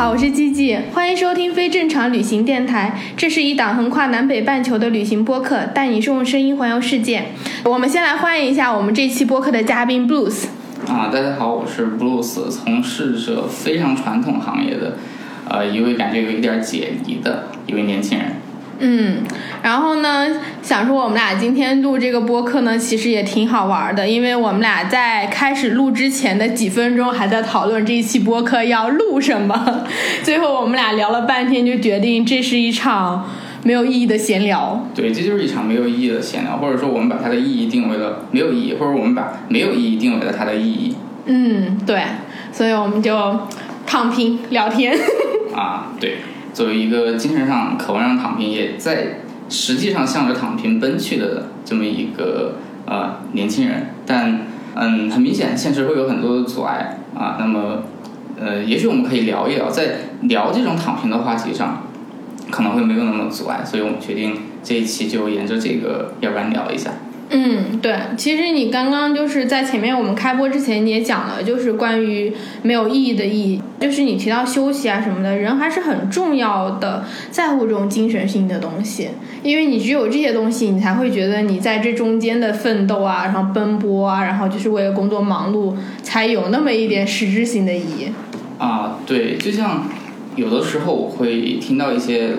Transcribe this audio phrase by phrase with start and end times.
[0.00, 2.98] 好，我是季季，欢迎收听非正常旅行电台。
[3.18, 7.24] 这是一档横跨南北半球的旅行播客，带你用声音环游世界。
[7.64, 10.46] 我们先来欢迎一下我们这期播客的嘉宾 Blues。
[10.88, 14.96] 啊，大家好，我是 Blues，从事着非常传统行业的，
[15.46, 18.36] 呃，一位感觉有一点解离的一位年轻人。
[18.82, 19.18] 嗯，
[19.62, 20.26] 然后呢，
[20.62, 29.84] 想说我们俩今天录这个播客呢，其实也挺好玩的，因为我们俩在开始录之前的几分钟还在讨论这一期播客要录什么，
[30.24, 33.28] 最后我们俩聊了半天，就决定这是一场
[33.62, 34.88] 没有意义的闲聊。
[34.94, 40.96] 对，这就是一场没有意义的闲聊，或者说我们把它的意义定为了没有意义，或者我们把没有意义定为了它的意义。
[41.26, 42.02] 嗯，对，
[42.50, 43.38] 所以我们就
[43.86, 44.96] 躺平聊天。
[45.54, 46.16] 啊，对，
[46.52, 52.56] 作为一个精神上渴望让躺平，也在实际上向着躺平奔去的这么一个
[52.86, 57.36] 呃年轻人，但嗯，很明显现实会有很多的阻碍啊。
[57.40, 57.82] 那么
[58.38, 61.82] 呃，也许我们可以聊一聊，在聊这种躺平的话题上，
[62.50, 66.92] 可能会没有那么阻碍，所以我们决定这一期就沿着这个，要不然聊一下。
[67.32, 72.32] 嗯，对，其实你刚刚就是在前面我们开播之前你也讲了，就是关于
[72.62, 79.10] 没有意义的意义，就是你提到休息啊什么的，人还是很重要的，在乎这种精神性的东西，
[79.44, 88.08] 因为你只有这些东西，你才会觉得你在这中间的奋斗啊，然后奔波啊，然后就是为了工作忙碌，才有那么一点实质性的意义。
[88.58, 89.88] 啊，对，就像
[90.34, 92.30] 有的时候我会听到一些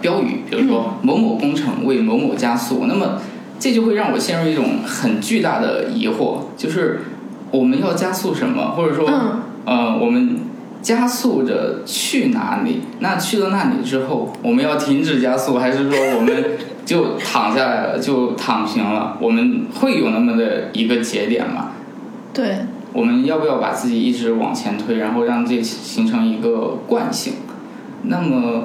[0.00, 3.22] 标语，比如说某某工程为某某加速，那么
[3.60, 7.02] 这就会让我陷入一种很巨大的疑惑，就是
[7.52, 10.38] 我们要加速什么，或者说，嗯呃，我们
[10.80, 12.80] 加速着去哪里？
[13.00, 16.56] 那去了那里之后，我们要停止加速，还是说我们
[16.86, 19.18] 就躺下来了，就躺平了？
[19.20, 21.72] 我们会有那么的一个节点吗？
[22.32, 22.60] 对，
[22.94, 27.34] 我们要不要把自己一直往前推，然后让这形成一个惯性？
[28.04, 28.64] 那么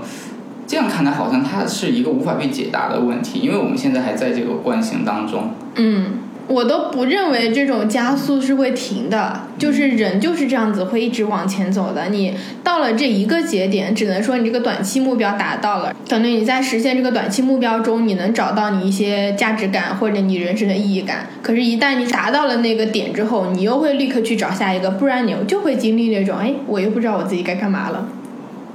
[0.67, 5.51] 这样看来，好像它是一个无法被解答的问题，因为我们现在还在这个惯性当中。
[5.75, 12.09] 嗯，我都不认为这种加速是会停的，就是人就是这样子会一直往前走的。
[12.09, 12.33] 你
[12.63, 21.27] 到了这一个节点，只能说你这个短期目标达到了，可能你在实现这个短期目标中，你能找到你一些价值感或者你人生的意义感。
[21.43, 28.07] 可是，一旦你达到了那个点之后，你又会立刻去找下一个，不然你就会经历那种，哎，我又不知道我自己该干嘛了。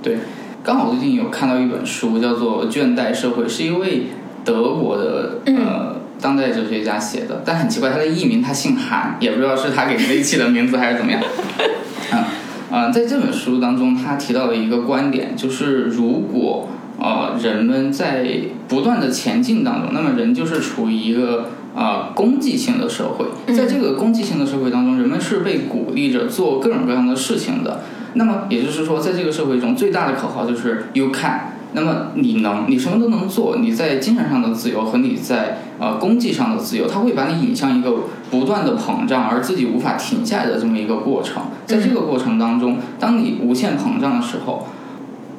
[0.03, 0.17] 对，
[0.63, 4.09] 刚好最近有看到一本书，叫做《倦怠社会》，是一位
[4.45, 11.21] 德国的呃当代哲学家写的，但很奇怪，他的艺名他姓韩，也不知道是他给自己起的名字还是怎么样。
[12.13, 12.25] 嗯
[12.71, 18.27] 呃，在这本书当中，他提到了一个观点，就是如果呃人们在
[18.69, 27.81] 不断的前进当中，那么人就是处于一个呃功绩性的社会，在这个功绩性的社会当中，人们是被鼓励着做各种各样的事情的。
[28.15, 31.41] 那么也就是说，在这个社会中，最大的口号就是 “you can”。
[31.73, 37.95] 那么你能，你什么都能做，你在精神上的自由和你在呃功绩上的自由，它会把你引向一个
[38.29, 41.45] 不断的膨胀，而自己无法停下来的这么一个过程。
[41.67, 44.67] 在这个过程当中，当你无限膨胀的时候，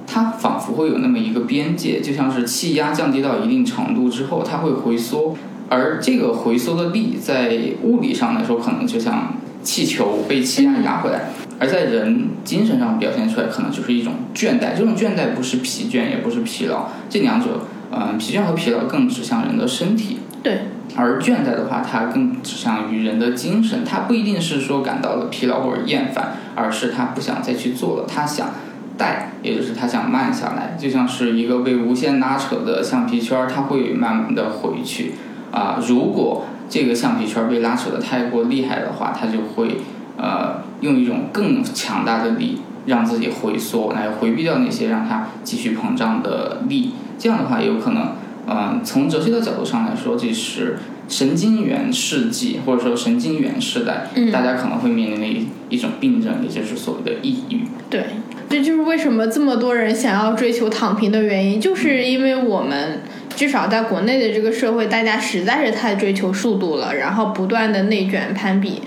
[0.07, 5.35] 它仿佛会有那么一个边界，就像是气压降低到一定程度之后，它会回缩，
[5.67, 11.29] 而这个回缩的力在物理上来说，可能就像气球被气压压回来。
[11.59, 14.75] 而在人精神上表现出来，可能就是一种倦怠。
[14.75, 20.61] 这种倦怠不是疲倦，也不是疲劳，这两者，嗯、疲倦和疲劳更指向人的身体，对，
[20.95, 23.85] 而倦怠的话，它更指向于人的精神。
[23.85, 28.49] 它不一定是说感到了疲劳或者厌烦，而是他不想再去做了，他想
[28.97, 35.11] 怠，也就是他想慢下来，就像是一个被无限拉扯的橡皮圈儿，它会慢慢的回去。
[35.51, 39.75] 啊、如果这个橡皮圈被拉扯的太过厉害的话，它就会
[40.17, 46.93] 呃用一种更强大的力让自己回缩，来回避掉那些让它继续膨胀的力。
[47.19, 48.15] 这样的话，有可能，
[48.47, 50.77] 嗯、从哲学的角度上来说，这是
[51.09, 57.63] 神经元世纪或者说神经元时代，嗯大家可能会面临的一一种病症，也就是所谓的抑郁。
[57.89, 58.05] 对，
[58.49, 63.01] 这就是为什么这么多人想要追求躺平的原因，就是因为我们
[63.35, 68.81] 至少在国内的这个社会，大家实在是太追求速度了，然后不断的内卷攀比，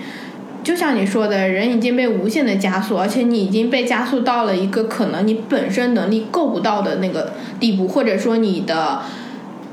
[0.63, 9.01] 就像你说的，人已经被无限的加速，而且你已经被加速到了一个可能你本身能力够不到的那个地步，或者说你的。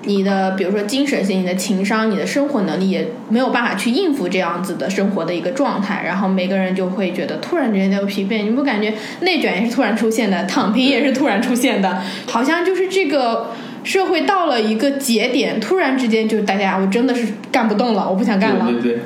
[0.04, 8.42] 你的比如说精神性、你的情商、你的生活能力也没有办法去应付这样子的生活的一个状态，然后每个人就会觉得突然之间就疲惫。
[8.42, 13.52] 你不感觉内卷也是突然出现的，躺平也是突然出现的，好像就是这个
[13.84, 18.66] 社会到了一个节点，突然之间就大家我真的是干不动了，我不想干了。
[18.66, 19.02] 对对对，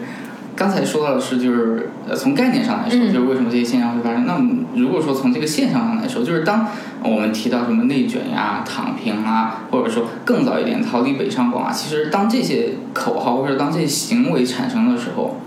[0.55, 4.27] 刚才说到的是，就是呃，从概念上来说，嗯就是为什么这些现象会发生。
[4.27, 6.69] 那么如果说从这个现象上来说，就是当
[7.03, 15.41] 我们提到什么内卷呀、躺平啊，或者说更早一点逃离北上广啊，其实当这些口号或者当这些行为产生的时候。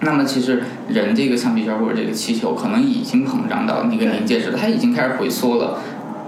[0.00, 5.78] 那么其实人这个橡皮圈或者这个气球可能已经膨胀到那个临界值了，它已经开始回缩了。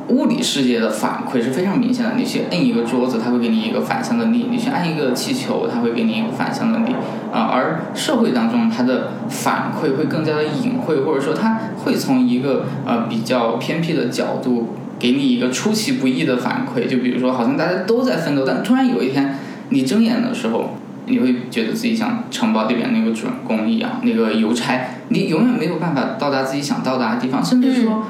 [0.08, 6.94] 物理世界的反馈是非常明显的，你去摁一个桌子，它会给你一个反向的力；你去按一个气球，它会给你一个反向的力。
[7.30, 16.88] 啊、而社会当中它的反馈会更加的隐晦，或者说它会从一个呃比较偏僻的角度给你一个出其不意的反馈。
[16.88, 19.34] 就比如说，好像大家都在奋斗，但突然有一天
[19.68, 24.80] 你睁眼的时候，你会觉得自己像城堡里边那个主人公一样，那个邮差，
[25.10, 28.04] 你永远没有办法到达自己想到达的地方，甚至说。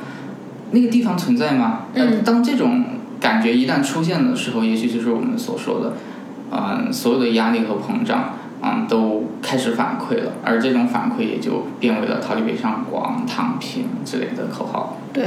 [0.71, 1.81] 那个地方存在吗？
[1.95, 2.85] 呃嗯当这种
[3.21, 5.95] 感觉一旦出现的时候，也许就是我们所说的，
[6.51, 14.99] 嗯、所有的压力和膨胀，嗯、都开始反馈了，而这种反馈也就变为了逃离北上广、躺平之类的口号。
[15.13, 15.25] 对，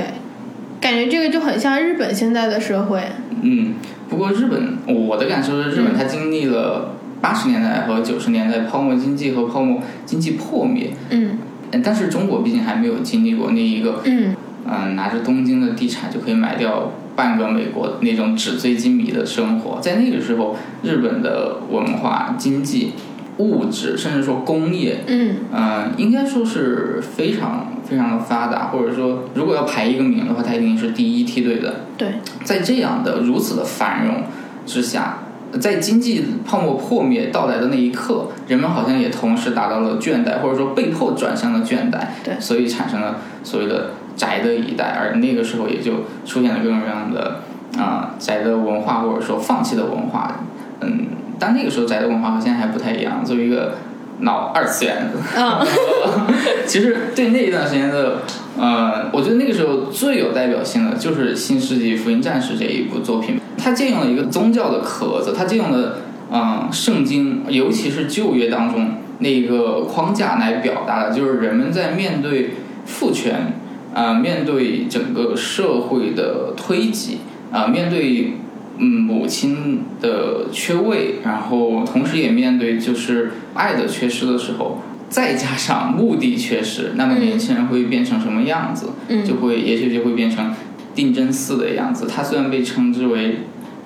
[0.80, 3.02] 感觉这个就很像日本现在的社会。
[3.42, 3.74] 嗯，
[4.10, 11.38] 不过日本，我的感受是，日本嗯它经历了八十年代和九十年代泡沫经济和泡沫经济破灭，嗯
[11.72, 14.36] 呃但是中国毕竟还没有经历过那一个嗯
[14.66, 19.80] 嗯，拿着东京的地产就可以买掉半个美国那种纸醉金迷的生活。
[19.82, 22.94] 在那个时候，日本的文化、经济、
[23.38, 31.82] 物质，甚至说工业，嗯嗯，应该说是非常非常的发达，或者说，如果要排一个名的话，它一定是第一梯队的。
[31.98, 32.14] 对，
[32.44, 34.24] 在这样的如此的繁荣
[34.66, 35.20] 之下，
[35.60, 42.08] 在经济泡沫破灭到来的那一刻，人们好像也同时达到了倦怠，或者说被迫转向了倦怠。
[42.24, 47.42] 对所以产生了所谓的宅的一代，而那个时候也就出现了各种各样的
[47.80, 50.44] 啊、宅的文化，或者说放弃的文化。
[50.82, 51.08] 嗯，
[51.40, 53.26] 但那个时候宅的文化和现在还不太一样。
[53.26, 53.78] 作为一个
[54.20, 55.66] 老二次元的，嗯
[56.68, 58.20] 其实对那一段时间的，
[58.60, 65.98] 呃，我觉得那个时候最有代表性的就是《新世纪福音战士》这一部作品，它借用了一个宗教的壳子，它借用了
[66.32, 72.52] 嗯、圣经，尤其是旧约当中那个框架来表达的，就是人们在面对
[72.86, 73.54] 父权，
[73.94, 77.18] 啊、面对整个社会的推挤，
[77.52, 78.34] 啊、面对
[78.78, 88.92] 嗯母亲的缺位，然后同时也面对就是爱的缺失的时候，再加上目的缺失，那么年轻人会变成什么样子？
[89.10, 90.54] 嗯就会也许就会变成
[90.96, 92.08] 定真寺的样子。
[92.08, 93.40] 他虽然被称之为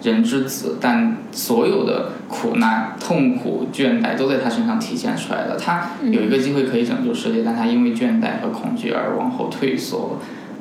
[0.06, 5.58] 人之子，但所有的苦难、痛苦、倦怠都在他身上体现出来了。
[5.58, 10.20] 他有一个机会可以拯救世界，但他因为倦怠和恐惧而往后退缩。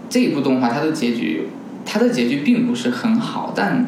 [0.09, 1.49] 这一部动画它的结局，
[1.85, 3.87] 它的结局并不是很好，但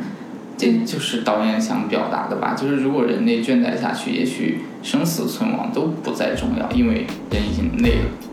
[0.58, 2.54] 这就是导演想表达的吧？
[2.54, 8.25] 就是如果人类倦怠下去，也许生死存亡都不再重要，因为人已经累了。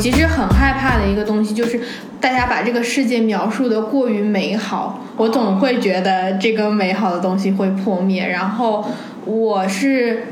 [0.00, 1.78] 其实很害怕的一个东西就是，
[2.18, 8.26] 大家把这个世界描述的过于美好，我总会觉得这个美好的东西会破灭。
[8.26, 8.84] 然后
[9.26, 10.28] 我是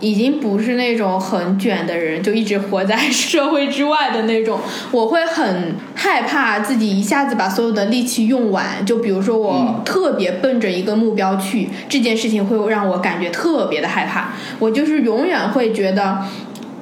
[0.00, 4.60] 已经不是那种很卷的人，就一直活在社会之外的那种。
[4.90, 8.84] 我会很害怕自己一下子把所有的力气用完。
[8.84, 14.32] 就比如说我嗯特别奔着一个目标去，这件事情会让我感觉特别的害怕。
[14.58, 16.18] 我就是永远会觉得。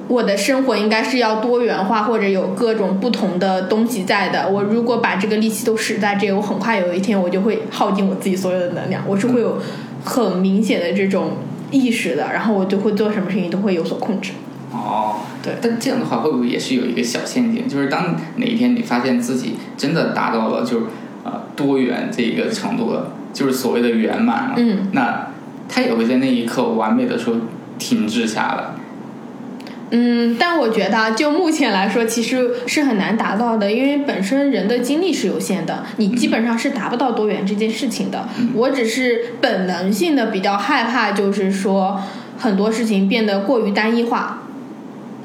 [0.09, 4.49] 我的生活应该是要多元化，或者有各种不同的东西在的。
[4.49, 9.03] 我如果把这个力气都使在这个，我很快有一天我就会耗尽我自己所有的能量。
[9.07, 9.59] 我是会有
[10.03, 11.33] 很明显的这种
[11.69, 14.31] 意识的，然后我就会做什么事情都会有所控制。
[14.71, 17.67] 哦，对但这样的话，会不会也是有一个小陷阱？
[17.67, 20.85] 就是当哪一天你发现自己真的达到了就是
[21.23, 25.27] 呃多元这个程度了，就是所谓的圆满了，嗯，那
[25.67, 27.35] 它也会在那一刻完美的说
[27.77, 28.78] 停滞下来。
[29.91, 38.27] 嗯，但我觉得啊就目前来说，其实是很难达到的，因为本身人的精力是有限的，你基本上是达不到多元这件事情的。
[38.53, 41.99] 我只是本能性的比较害怕，就是说
[42.37, 44.43] 很多事情变得过于单一化。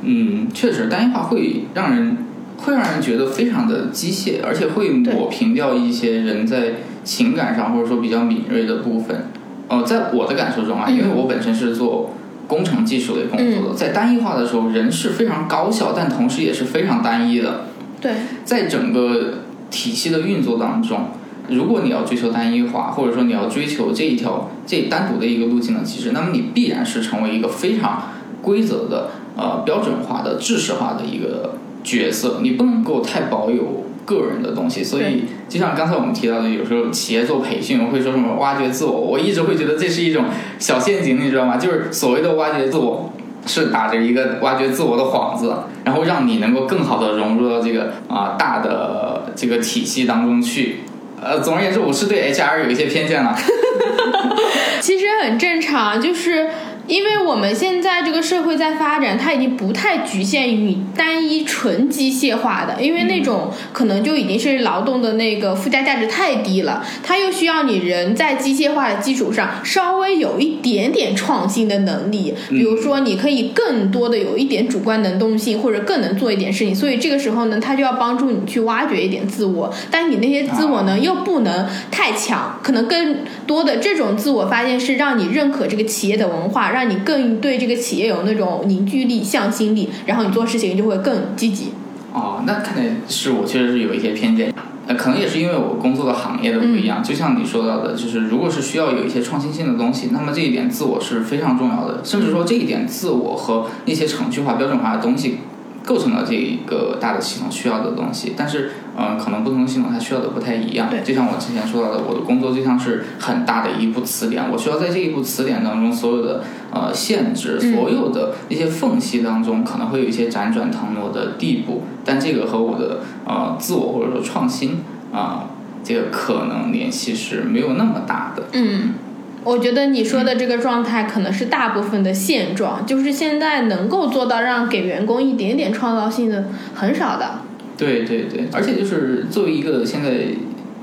[0.03, 2.17] 嗯，确实，单一化会让人
[2.59, 9.27] 会让人觉得非常的机械，而且会抹平掉一些人在情感上或者说比较敏锐的部分。
[9.69, 12.15] 呃，在我的感受中啊，因为我本身是做
[12.55, 17.65] 工程技术类工作的，在单一化的时候，人是非常高效，但同时也是非常单一的。
[18.01, 18.13] 对，
[18.45, 19.39] 在整个
[19.73, 21.09] 体系的运作当中，
[21.49, 34.83] 如果你要追求单一化，或者说你要追求这一条这单独的一个路径的机制，那么你必然是成为一个非常规则的呃标准化的制式化的一个角色，你不能够太保有个人的东西。
[34.85, 40.25] 所以，就像刚才我们提到的，有时候企业做培训会说什么挖掘自我，我一直会觉得这是一种
[40.59, 41.57] 小陷阱，你知道吗？
[41.57, 43.13] 就是所谓的挖掘自我。
[43.47, 50.77] 是打着一个挖掘自我的幌子，然后让你能够更好的融入到这个啊、大的这个体系当中去。
[51.23, 53.37] 呃，总而言之，我是对 HR 有一些偏见了。
[54.81, 56.49] 其实很正常，就是
[56.87, 91.69] 因为我们现在这个社会在发展，它已经不太局限于单一纯机械化的，因为那种可能就已经是劳动的那个附加价值太低了，它又需要你人在机械化的基础上稍微有一点点创新的能力，比如说你可以更多的有一点主观能动性，或者更能做一点事情，所以这个时候呢，它就要帮助你去挖掘一点自我，但你那些自我呢又不能太强，可能更多的这种自我发现是让你认可这个企业的文化，让你更对这个企业有那种凝聚力、向心力，然后你做事情就会更积极。
[92.13, 94.53] 哦，那看来是我确实是有一些偏见，
[94.89, 97.03] 呃，可能也是因为我工作的行业的不一样。
[97.03, 105.39] 就像你说到的，就是如果是需要有一些创新性的东西，那么这一点自我是非常重要的，甚至说这一点自我和那些程序化、标准化的东西。
[105.85, 110.89] 构成了这一个大的系统需要的东西，但是，嗯、可能不同的系统它需要的不太一样。
[110.89, 125.51] 对就像我之前说到的，我的工作就像是很大的一部词典，我需要在这一部词典当中所有的呃限制，嗯所有的一些缝隙当中，可能会有一些辗转腾挪的地步，但这个和我的呃自我或者说创新啊、
[125.85, 128.45] 这个可能联系是没有那么大的。
[128.53, 128.95] 嗯，
[129.45, 137.41] 我觉得你说的这个状态可能是大部分的现状，就是现在能够做到让给员工一点点创造性的很少的。
[137.77, 140.11] 对对对，而且就是作为一个现在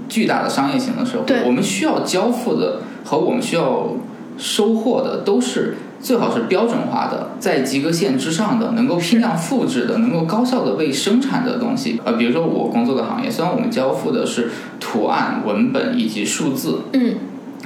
[0.07, 3.95] 巨大的商业型的社会，我们需要交付的和我们需要
[4.37, 11.99] 收获的都是最好是标准化的，在及格线之上的，能够批量复制的，能够高效的被生产的东西。
[12.03, 14.49] 呃，比如说我工作的行业，虽然我们交付的是
[14.79, 17.15] 图案、文本以及数字，嗯，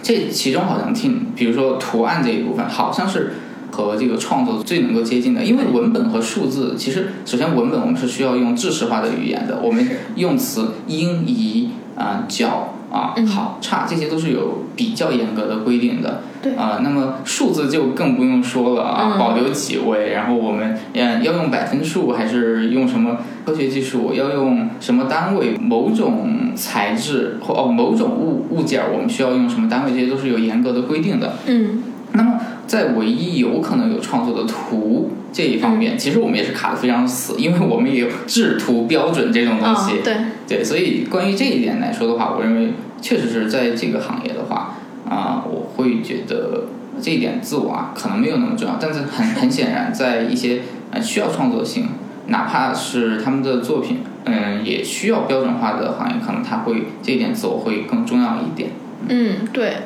[0.06, 3.34] 这其中好像听，比如说图案这一部分，好像是
[3.72, 9.84] 和这个创作最能够接近的，因为文本和数字，其实首先文本我们是需要用知识化的语言的，我们
[10.16, 16.22] 用词音仪啊、角啊、好、差这些都是有比较严格的规定的。
[16.46, 31.34] 对啊、那么数字就更不用说了啊，嗯保留几位，然后我们嗯要用百分数还是用什么科学技术，要用什么单位，某种材质或哦某种物物件儿，我们需要用什么单位，这些都是有严格的规定的。
[31.48, 39.96] 嗯，那么在唯一有可能有创作的图这一方面，其实我们也是卡的非常死，因为我们也有制图标准这种东啊、西。
[40.04, 40.14] 对，
[40.48, 44.76] 对，所以关于这一点来说的话，我认为确实是在这个行业的话，
[45.10, 46.66] 啊、我会觉得
[47.02, 51.90] 这一点自我啊可能没有那么重要，但是很很显然，在一些呃需要创作性，
[52.28, 58.72] 哪怕是他们的作品，嗯，也需要标准化的行业，可能他会这一点自我会更重要一点。
[59.08, 59.78] 嗯，对。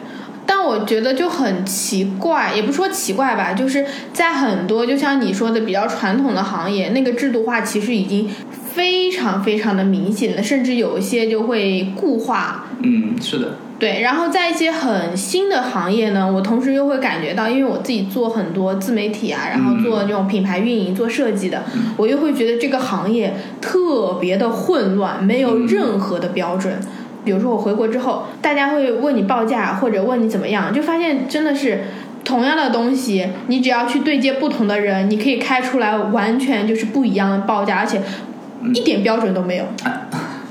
[0.45, 12.65] 但我觉得就很奇怪，也不说奇怪吧，就是在很多就像你说的比较传统的行业，那个制度化其实已经非常非常的明显了，甚至有一些就会固化。
[12.81, 21.63] 嗯，是的，对，然后在一些很新的行业呢，我同时又会感觉到，因为我自己做很多自媒体啊，然后做这种品牌运营、做设计的，
[21.95, 26.77] 我又会觉得这个行业特别的混乱，没有任何的标准。
[27.24, 31.83] 比如说我回国之后，大家会问你报价或者问你怎么样，就发现真的是
[32.25, 38.01] 同样的东西，你只要去对接不同的人，你可以开出来完全就是不一样的报价，而且
[38.74, 39.63] 一点标准都没有。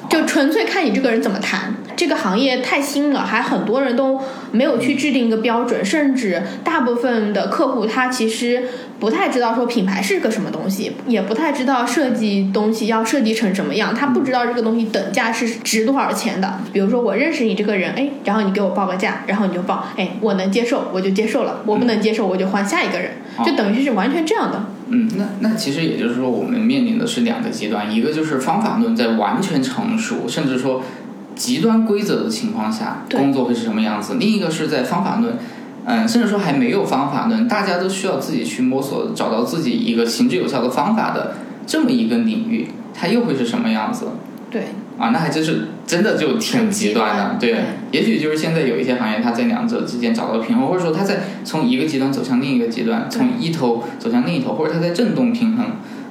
[0.09, 1.75] 就纯粹看你这个人怎么谈。
[1.99, 4.21] 这个行业太新了，还很多人都
[4.53, 8.69] 没有去制定一个标准，甚至大部分的客户他其实
[9.01, 16.61] 不太知道说品牌是个什么东西，也不太知道设计东西要设计成什么样，他不知道这个东西等价是值多少钱的。
[16.73, 23.11] 比如说我认识你这个人，哎，然后你给我报个价，然后你就报，哎，我能接受我就接受了，我不能接受我就换下一个人，
[23.45, 24.67] 就等于是完全这样的。
[24.91, 30.83] 嗯，那那其实也就是说，我们面临的是两个极端，一个就是方法论在完全成熟，甚至说
[31.39, 35.37] 极端规则的情况下，工作会是什么样子；另一个是在方法论，
[35.85, 44.09] 嗯，甚至说还没有方法论，大家都需要自己去摸索，找到自己一个行之有效的方法的这么一个领域，它又会是什么样子？
[44.51, 44.63] 对，
[44.99, 47.37] 啊，那还真是真的就挺极端的。
[47.39, 47.55] 对
[47.93, 55.67] 也许就是现在有一些行业，它在两者之间找到平衡，或者说它在从一个极端走向另一个极端，从一头走向另一头，或者它在震动平衡，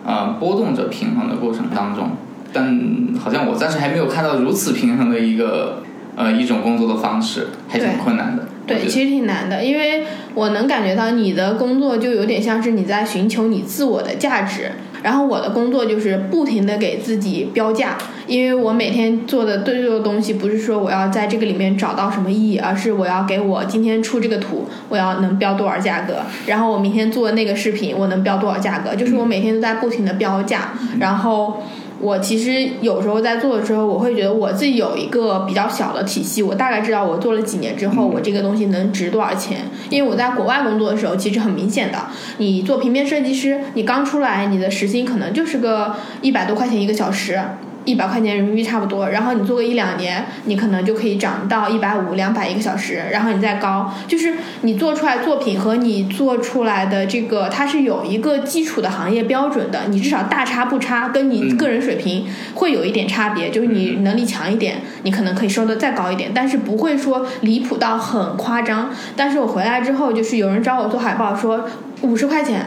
[0.06, 2.12] 呃，波动着平衡的过程当中。
[2.54, 2.78] 但
[3.20, 5.84] 好像我暂时还没有看到如此平衡的一个
[6.16, 8.48] 呃一种工作的方式，还挺困难的。
[8.66, 31.64] 对，其实挺难的，因为我能感觉到你的工作就有点像是你在寻求你自我的价值，然后我的工作就是不停的给自己标价，因为我每天做的对这个东西不是说我要在这个里面找到什么意义，而是我要给我今天出这个图，我要能标多少价格，然后我明天做那个视频，我能标多少价格，就是我每天都在不停的标价，然后。
[32.00, 39.66] 我其实有时候在做的时候，我会觉得我自己有一个比较小的体系，我大概知道我做了几年之后，我这个东西能值多少钱。
[39.90, 41.98] 因为我在国外工作的时候，其实很明显的，
[42.38, 47.40] 你做平面设计师，你刚出来，你的时薪可能就是个一百多块钱一个小时。
[47.88, 68.90] 一百块钱人民币差不多，然后你做个一两年，你可能就可以涨到一百五、两百一个小时，然后你再高，就是你做出来作品和你做出来的这个，它是有一个基础的行业标准的，你至少大差不差，跟你个人水平会有一点差别，就是你能力强一点，你可能可以收的再高一点，但是不会说离谱到很夸张。
[69.16, 71.66] 但是我回来之后，就是有人找我做海报，说
[72.02, 72.66] 五十块钱，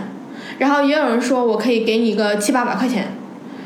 [0.57, 3.09] 然后也有人说我可以给你个七八百块钱，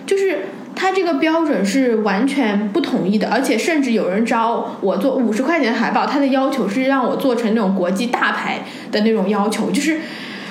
[0.04, 0.46] 就是。
[0.76, 10.00] 它这个标准是完全不统一的，而且甚至有人招我做五十块钱的海报，他的要求是让我做成那种国际大牌的那种要求，就是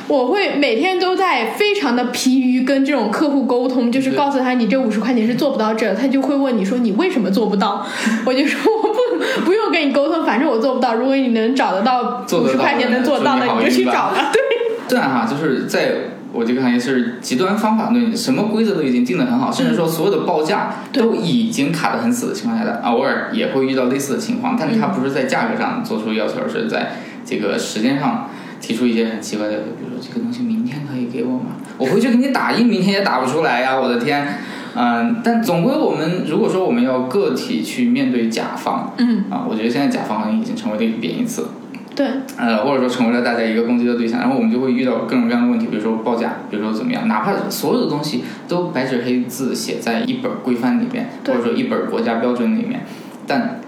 [0.08, 7.86] 我会每天都在非常的疲于跟这种客户沟通，就是告诉他你这五十块钱是做不到这，他就会问你说你为什么做不到，
[8.26, 14.42] 我就说我不不用跟你沟通，反正我做不到，如果你能找得到做得到五十块钱能做到的，你就去找吧，对。
[14.86, 15.94] 这样哈，就是在
[16.34, 31.52] 我这个行业是极端方法论，什么规则都已经定得很好，甚至说所有的报价都已经卡得很死的情况下的，偶尔也会遇到类似的情况，但是它不是在价格上做出要求，而是在这个时间上提出一些很奇怪的，比如说这个东西明天可以给我吗？
[31.78, 34.40] 我回去给你打印，明天也打不出来呀，我的天！
[34.76, 41.46] 嗯，但总归我们如果说我们要个体去面对甲方，嗯啊，我觉得现在甲方好像已经成为了一个贬义词，
[41.96, 52.86] 对，呃，或者说成为了大家一个攻击的对象，然后我们就会遇到各种各样的问题，比如说报价，比如说怎么样，哪怕所有的东西都白纸黑字写在一本规范里面，或者说一本国家标准里面，
[53.28, 53.60] 但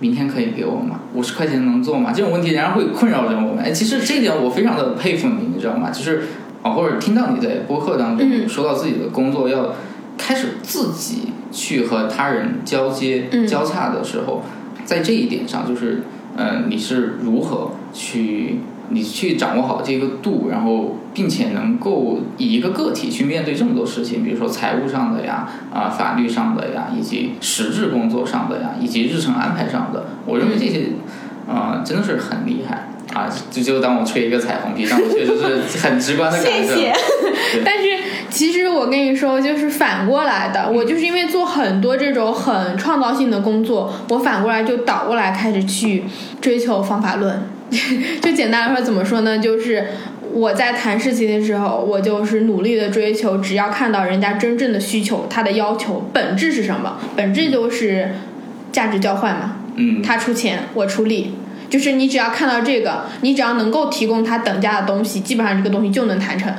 [0.00, 1.00] 明天可以给我吗？
[1.14, 2.12] 五十块钱能做吗？
[2.14, 3.58] 这种问题仍然会困扰着我们。
[3.64, 5.90] 哎，其实这一点我非常的佩服你，你知道吗？
[5.90, 6.22] 就是
[6.62, 9.74] 啊，或者听到你在播客当中嗯说到自己的工作要
[10.16, 14.42] 开始自己去和他人交接、嗯交叉的时候，
[14.84, 16.02] 在这一点上，就是
[16.38, 30.90] 呃，你是如何去你去掌握好这个度，然后并且能够以一个个体去面对这么多事情，比如说财务上的呀、啊、法律上的呀，以及实质工作上的呀，以及日程安排上的，我认为这些
[31.48, 32.90] 呃真的是很厉害。
[33.14, 36.74] 啊，就就当我吹一个彩虹屁，但我确实是很直观的感受。
[36.74, 36.92] 谢谢。
[37.64, 37.88] 但是
[38.28, 46.04] 其实我跟你说，就是反过来的，我就是因为做很多这种很创造性的工作，我反过来就倒过来开始去
[46.40, 47.42] 追求方法论。
[48.20, 49.38] 就简单来说，怎么说呢？
[49.38, 49.86] 就是
[50.32, 56.98] 我在谈事情的时候，我就是努力的追求，只要看到人家真正的需求，他的要求本质是什么？
[57.16, 58.10] 本质就是
[58.70, 59.56] 价值交换嘛。
[59.76, 61.34] 嗯，他出钱，我出力。
[61.68, 66.52] 就是你只要看到这个，你只要能够提供他等价的东西，基本上这个东西就能谈成。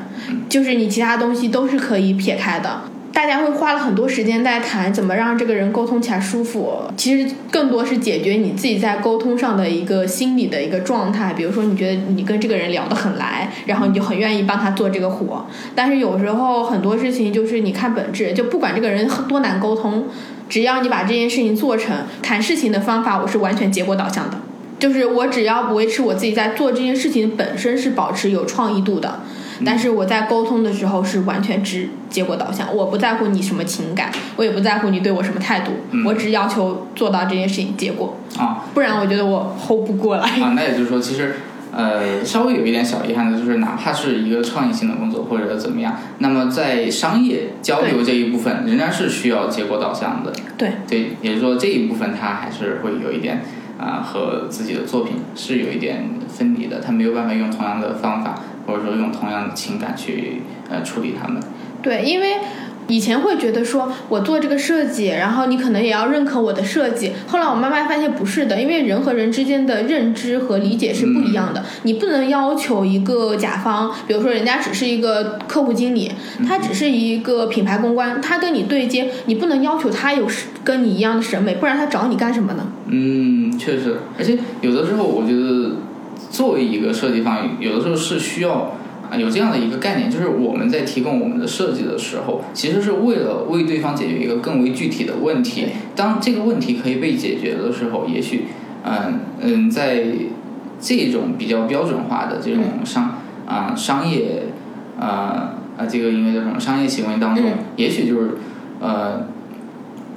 [0.47, 2.81] 就是你其他东西都是可以撇开的。
[3.11, 11.33] 大家会花了很多时间在谈怎么让这个人沟通起来舒服，其实更多是解决你自己在沟通上的一个心理的一个状态。
[11.33, 15.45] 比如说，你觉得你跟这个人聊得很来，然后你就很愿意帮他做这个活。
[15.75, 20.05] 但是有时候很多事情就是你看本质，就不管这个人多难沟通，
[20.47, 24.37] 只要你把这件事情做成，谈事情的方法我是完全结果导向的。
[24.79, 29.19] 就是我只要维持我自己在做这件事情本身是保持有创意度的，
[29.65, 40.23] 但是我在沟通的时候是完全只结果导向，我不在乎你什么情感，我也不在乎你对我什么态度，嗯我只要求做到这件事情结果，啊不然我觉得我 hold 不过来。
[40.23, 41.35] 啊，那也就是说，其实
[41.71, 50.33] 呃，稍微有一点小遗憾的就是，哪怕是一个创意性的工作或者怎么样，那么在商业交流这一部分，仍然是需要结果导向的。
[50.57, 53.43] 对对，也就是说这一部分它还是会有一点
[53.79, 58.37] 啊、和自己的作品是有一点分离的，他没有办法用同样的方法
[58.67, 61.41] 或者说用同样的情感去呃处理他们。
[61.81, 62.35] 对，因为
[62.89, 67.13] 以前会觉得说我做这个设计，然后你可能也要认可我的设计。
[67.27, 71.63] 后来我慢慢发现不是的，因为人和人之间的认知和理解是不一样的。
[71.83, 76.11] 你不能要求一个甲方，比如说人家只是一个客户经理，
[76.47, 80.27] 他只是一个品牌公关，他跟你对接，你不能要求他有
[80.63, 82.67] 跟你一样的审美，不然他找你干什么呢？
[82.87, 85.75] 嗯，确实，而且有的时候我觉得，
[86.31, 88.75] 作为一个设计方，有的时候是需要
[89.09, 95.67] 啊有这样的一个概念，就是我们在提供我们的设计的时候，其实是为了为对方解决一个更为具体的问题。
[95.95, 98.45] 当这个问题可以被解决的时候，也许，
[98.83, 100.03] 嗯嗯，在
[100.79, 104.43] 这种比较标准化的这种商啊、商业
[104.99, 108.37] 啊啊这个应该叫什么商业行为当中，嗯也许就是
[108.79, 109.27] 呃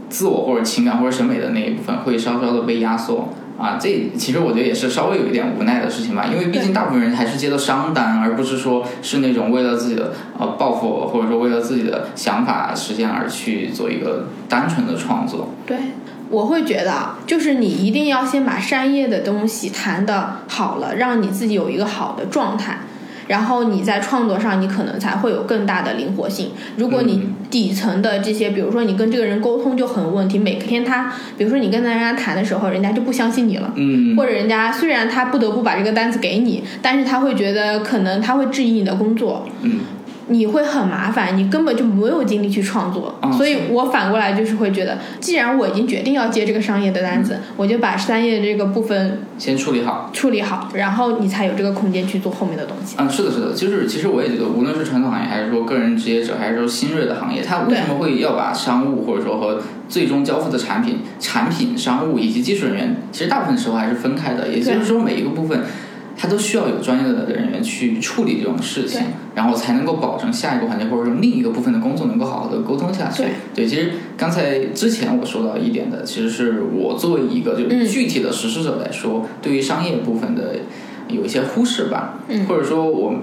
[0.09, 15.51] 自我或者情感或者审美的那一部分会稍稍的被压缩啊，这其实我觉得也是稍微有一点无奈的事情吧，因为毕竟大部分人还是接的商单，而不是说是那种为了自己的呃抱负或者说为了自己的想法实现而去做一个单纯的创作。
[15.65, 15.77] 对，
[16.29, 22.79] 我会觉得啊，就是你一定要先把商业的东西谈的好了，让你自己有一个好的状态。
[23.33, 26.51] 然后你在创作上，你可能才会有更大的灵活性。
[26.77, 27.35] 如果你嗯。
[27.53, 34.17] 底层的这些，比如说你跟这个人沟通就很有问题，每天他，比如说你跟人家谈的时候，人家就不相信你了，嗯。
[34.17, 39.81] 或者人家虽然他不得不把这个单子给你，但是他会觉得可能他会质疑你的工作，嗯
[40.33, 43.15] 你会很麻烦，你根本就没有精力去创作。
[43.23, 50.11] 嗯所以我反过来就是会觉得，既然我已经决定要接这个商业的单子，我就把商业这个部分先处理好。
[50.13, 52.97] 处理好，然后你才有这个空间去做后面的东西。
[52.99, 64.49] 嗯，是的，是的，就是其实我也觉得，无论是传统行业，还是说个人职业者，还是说新锐的行业，他为什么会要把商务或者说和最终交付的产品、产品、商务以及技术人员，其实大部分时候还是分开的。
[64.49, 65.61] 也就是说，每一个部分
[66.23, 69.01] 它都需要有专业的人员去处理这种事情，
[69.35, 73.25] 然后才能够保证下一个环节或者说另一个部分的工作能够好好的沟通下去。
[73.53, 73.67] 对。
[73.67, 80.55] 其实刚才之前我说到一点的，其实是我作为一个就嗯具体的实施者来说，对于商业部分的
[81.09, 82.47] 有一些忽视吧，嗯。
[82.47, 83.17] 或者说我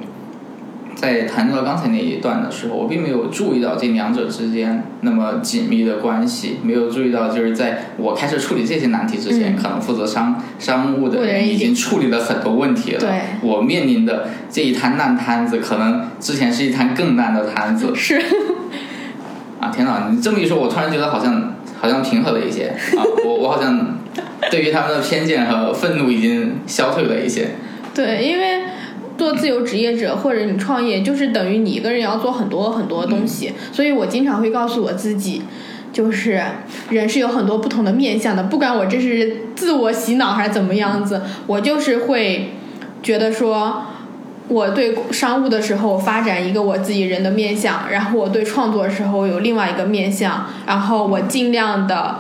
[0.99, 12.99] 在谈到刚才那一段的时候，我并没有注意到这两者之间那么紧密的关系，没有注意到就是在我开始处理这些难题之前，嗯可能负责商商务的人已经处理了很多问题了。
[12.99, 13.09] 对
[13.41, 17.91] 我面临的这一摊烂摊子，可能之前是一摊更烂的摊子。
[17.95, 18.21] 是，
[19.61, 20.09] 啊，天哪！
[20.11, 23.97] 你这么一说，我突然觉得好像好像平和了一些啊， 我我好像
[24.51, 27.51] 对于他们的偏见和愤怒已经消退了一些。
[27.93, 28.58] 对，因为
[29.19, 35.43] 做自由职业者或者你创业，就是等于你一个人要做很多很多东西，所以我经常会告诉我自己。
[35.91, 36.39] 就是
[36.91, 42.51] 人是有很多不同的面相的，不管我这是自我洗脑还是怎么样子，我就是会
[43.01, 43.85] 觉得说，
[44.47, 52.19] 我对商务的时候发展一个我自己人的面相，然后我对创作的时候有另外一个面相，然后我尽量的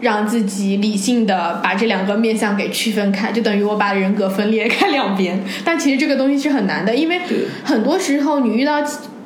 [0.00, 5.42] 让自己理性的把这两个面相给区分开，就等于我把人格分裂开两边。
[5.64, 7.20] 但其实这个东西是很难的，因为
[7.64, 8.78] 很多时候你遇到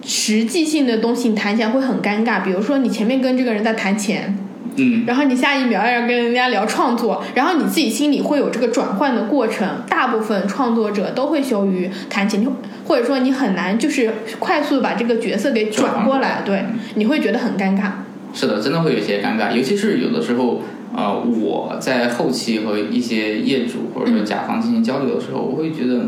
[0.05, 2.43] 实际性的东西，你谈起来会很尴尬。
[2.43, 4.37] 比如说你前面跟这个人在谈钱，
[4.77, 9.69] 嗯，然后你下一秒要跟人家聊创作，然后你自己心里会有这个转换的过程。
[9.89, 12.45] 大部分创作者都会羞于谈钱，
[12.85, 17.91] 或者说你很难就是快速把这个角色给转过来，对，你会觉得很尴尬。
[18.33, 20.63] 是的，真的会有些尴尬，尤其是有的时候，
[20.95, 26.07] 呃，我在后期和一些业主或者说甲方进行交流的时候，我会觉得，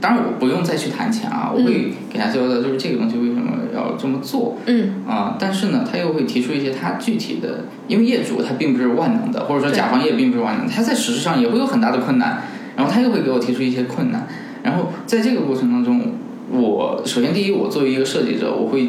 [0.00, 12.42] 当然我不用再去谈钱啊，我会给他交代就是这个东西为什么要这么做，嗯，啊、但是呢，他又会提出一些他具体的，因为业主他并不是万能的，或者说甲方也并不是万能，他在实施上也会有很大的困难，
[12.76, 14.26] 然后他又会给我提出一些困难，
[14.62, 16.00] 然后在这个过程当中，
[16.50, 18.88] 我首先第一，我作为一个设计者，我会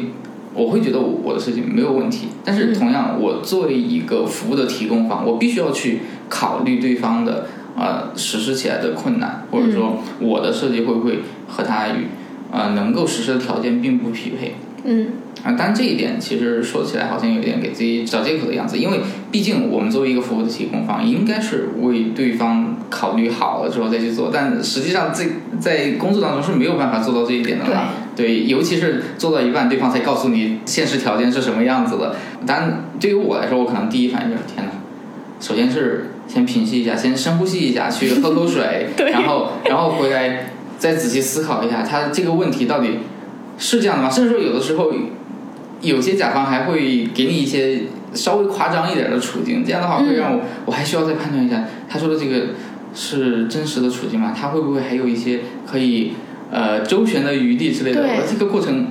[0.54, 12.06] 我会觉得我我的设计没有问题，但是同样，我作为一个服务的提供方，我必须要去考虑对方的呃实施起来的困难，或者说我的设计会不会和他与
[12.50, 14.54] 呃能够实施的条件并不匹配。
[14.84, 15.08] 嗯，
[15.44, 25.24] 啊，但这一点其实说起来好像有点给自己找借口的样子，因为毕竟我们作为一个服务的提供方，应该是为对方考虑好了之后再去做，但实际上这
[25.60, 27.90] 在工作当中是没有办法做到这一点的啦。
[28.16, 32.16] 对，尤其是做到一半，对方才告诉你现实条件是什么样子的。
[32.44, 34.72] 当然，对于我来说，我可能第一反应就是天哪，
[35.38, 42.98] 首先是先平息一下，先深呼吸一下，去喝口水， 对然后然后回来再仔细思考一下，他这个问题到底
[43.56, 44.10] 是这样的吗？
[44.10, 44.90] 甚至说有的时候，
[45.80, 47.82] 有些甲方还会给你一些
[48.14, 52.48] 稍微夸张一点的处境，这样的话会让我、我还需要再判断一下，他说的这个
[52.94, 54.34] 是真实的处境吗？
[54.36, 56.14] 他会不会还有一些可以
[56.50, 58.02] 呃周旋的余地之类的？
[58.02, 58.88] 对我这个过程，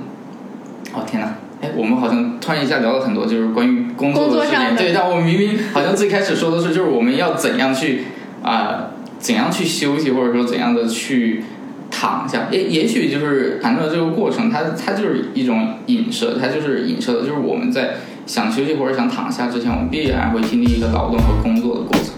[0.94, 4.76] 哦天哪，哎，我们好像突然一下聊了很多，就是关于工作的事情。
[4.76, 8.04] 对，但我们明明好像最开始说的是，就是我们要怎样去
[8.42, 11.42] 啊、怎样去休息，或者说怎样的去
[11.90, 12.48] 躺下。
[12.50, 17.96] 也也许就是谈论的这个过程，它它就是一种影射，它就是影射的，就是我们在
[18.26, 22.17] 想休息或者想躺下之前，我们必然会经历一个劳动和工作的过程。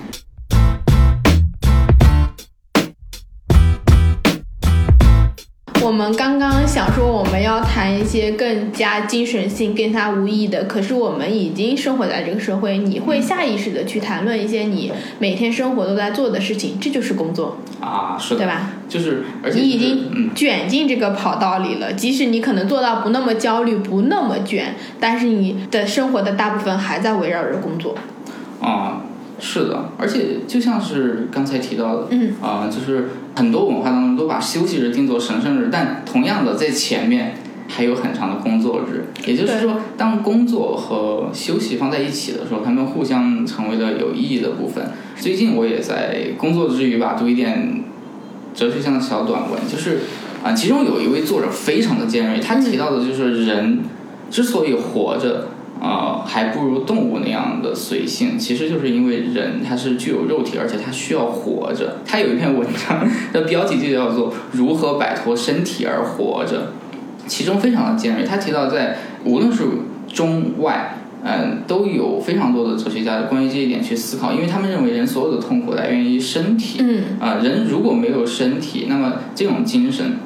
[5.82, 18.72] 我们刚刚想说我们要谈一些更加精神性、跟他无意义的，可是我们已经生活在这个社会，你会下意识的去谈论一些你每天生活都在做的事情，这就是工作，啊，是的，对吧？
[18.90, 20.30] 就是而且、你已、经嗯。
[20.34, 27.96] 卷进这个跑道里了，即使你可能做到不那么焦虑、不那么卷，但是你的生活的大部分还在围绕着工作。
[28.60, 29.00] 啊、
[29.42, 44.84] 是的，而且就像是刚才提到的，嗯，啊、就是很多文化当中都把休息日定作神圣日，但同样的在前面还有很长的工作日，也就是说，当工作和休息放在一起的时候，他们互相成为了有意义的部分。
[45.16, 47.82] 最近我也在工作之余吧，读一点
[48.54, 50.00] 哲学上的小短文，就是
[50.44, 53.78] 啊、其中有一位作者非常的尖锐，他提到的就是人
[54.30, 55.48] 之所以活着。
[55.80, 61.96] 呃，还不如动物那样的随性，其实就是因为人他是具有肉体，而且他需要活着。
[62.04, 66.58] 他有一篇文章 的标题就叫做《如何摆脱身体而活着》，
[67.26, 68.24] 其中非常的尖锐。
[68.24, 69.64] 他提到在无论是
[70.06, 76.78] 中外，嗯、都有非常多的哲学家关于这一点去思考，因为他们认为人所有的痛苦来源于身体。
[76.80, 80.16] 嗯啊、人如果没有身体，那么这种精神，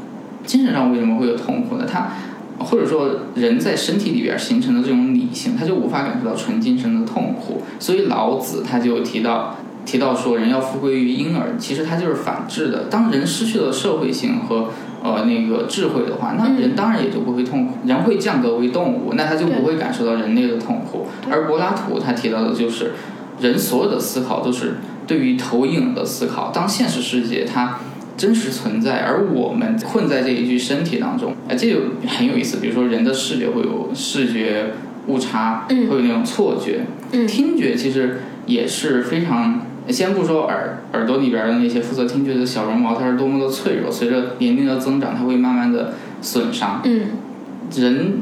[0.44, 1.84] 精神上为什么会有痛苦呢？
[1.90, 2.12] 他
[2.58, 7.62] 或者说人在身体里边形成的这种理性，他就无法感受到纯精神的痛苦。
[7.78, 12.84] 所以老子他就提到提到说，人要复归于婴儿，其实他就是反制的。
[12.84, 14.70] 当人失去了社会性和
[15.02, 21.06] 呃那个智慧的话，那嗯人当然也就不会痛苦，人会降格为动物，那他就不会感受到人类的痛苦。
[21.30, 22.92] 而柏拉图他提到的就是，
[23.40, 26.50] 人所有的思考都是对于投影的思考。
[26.50, 27.78] 当现实世界它
[28.16, 32.58] 真实存在，而我们困在这一具身体当中，哎，这就很有意思。
[32.58, 34.72] 比如说，人的视觉会有视觉
[35.08, 36.82] 误差，嗯会有那种错觉。
[37.12, 46.80] 嗯听觉其实也是非常，先不说耳耳朵里边的那些负责听觉的小绒毛，它是多么的脆弱，随着年龄的增长，它会慢慢的损伤。
[46.84, 47.02] 嗯
[47.74, 48.12] 人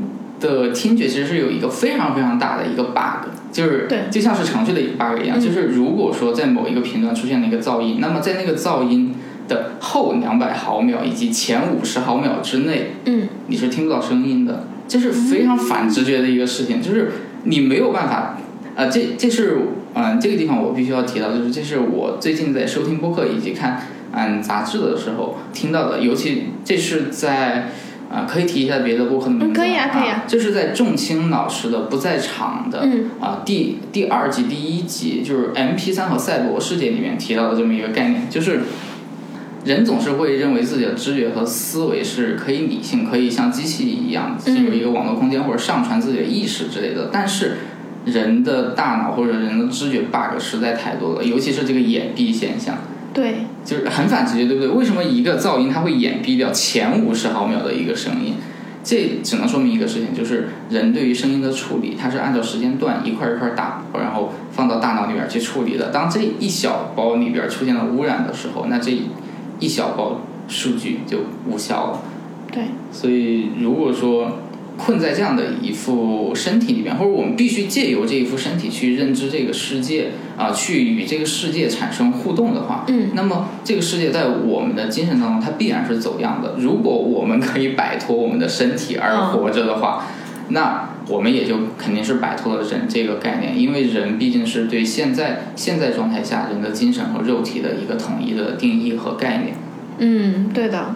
[0.41, 9.15] 的听觉其实是有一个非常非常大的一个 bug，就是就像是程序的一个 bug 一样，嗯就是如果说在某一个频段出现了一个噪音，那么在那个噪音
[9.49, 17.13] 的后两百毫秒以及前五十毫秒之内，嗯你是听不到声音的，这是非常反直觉的一个事情，就是
[17.45, 18.39] 你没有办法，
[18.75, 19.59] 呃，这这是
[19.95, 27.69] 嗯、呃这个地方我必须要提到，就是这是我最近在收听播客以及看嗯杂志的时候听到的，尤其这是在。
[28.13, 38.61] 啊、可以提一下别的播客的名字可以啊可以啊这是在仲青老师的不在场的，嗯啊，第第二集第一集就是 M P 三和赛博世界里面提到的这么一个概念，就是
[39.65, 47.11] 人总是会认为自己的知觉和思维是可以理性，可以像机器一样进入一个网络空间或者上传自己的意识之类的。
[47.13, 47.59] 但是
[48.05, 52.79] 人的大脑或者人的知觉 bug 实在太多了，尤其是这个掩蔽现象，
[53.15, 54.69] 对，就是很反直觉，对不对？
[54.69, 58.35] 为什么一个噪音它会掩蔽掉前五十毫秒的一个声音？
[58.83, 65.91] 这只能说明一个事情，就是人对于声音的处理，它是按照时间段一块一块打，然后放到大脑里边去处理的。
[65.91, 68.91] 当这一小包里边出现了污染的时候，那这
[69.63, 72.03] 一小包数据就无效了。
[72.51, 74.39] 对，所以如果说
[74.77, 86.57] 困在这样的一副身体里面，或者我们必须借由这一副身体去认知这个世界啊、去与这个世界产生互动的话，嗯那么这个世界在我们的精神当中，它必然是走样的。
[86.59, 90.07] 如果我们可以摆脱我们的身体而活着的话，
[90.49, 99.55] 那我们也就肯定是摆脱了人这个概念，因为人毕竟是对现在现在状态下人的精神和肉体的一个统一的定义和概念。
[99.99, 100.95] 嗯，对的。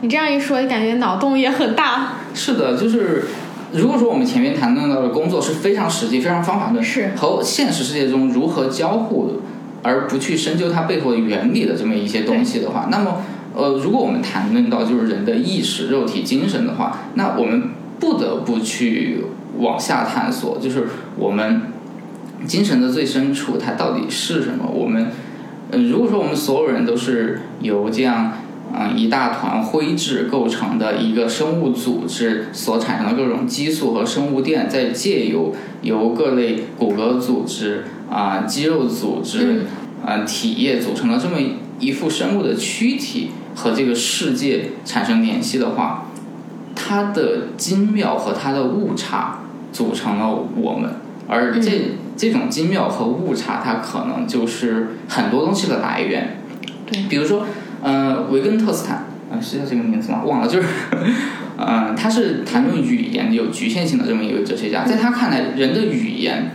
[0.00, 2.14] 你这样一说，感觉脑洞也很大。
[2.34, 3.26] 是的，就是
[3.72, 9.40] 如果说我们前面谈论到的工作是非常实际、非常方法论，是和现实世界中如何交互，
[9.82, 13.22] 而不去深究它背后的原理的这么一些东西的话，那么
[13.54, 19.20] 呃，如果我们谈论到就是人的意识、肉体、精神的话，那我们不得不去
[19.58, 21.62] 往下探索，就是我们
[22.46, 24.68] 精神的最深处它到底是什么？
[24.72, 25.08] 我们
[25.70, 28.32] 嗯，如果说我们所有人都是由这样
[28.74, 39.62] 嗯一大团灰质构成的一个生物组织所产生的各种激素和生物电，再借由由各类骨骼组织啊、肌肉组织
[40.04, 41.36] 啊、体液组成了这么
[41.78, 46.08] 一副生物的躯体和这个世界产生联系的话，
[46.74, 49.41] 它它的精妙和它的误差
[49.72, 50.90] 组成了我们，
[51.26, 56.38] 而这、这种精妙和误差，它可能就是很多东西的来源。
[56.86, 57.46] 对，比如说，
[57.82, 60.22] 呃，维根特斯坦，呃，是叫这个名字吗？
[60.24, 60.68] 忘了，就是，
[61.56, 66.52] 呃，他是谈论语言有局限性的这么一个哲学家，在他看来，人的语言。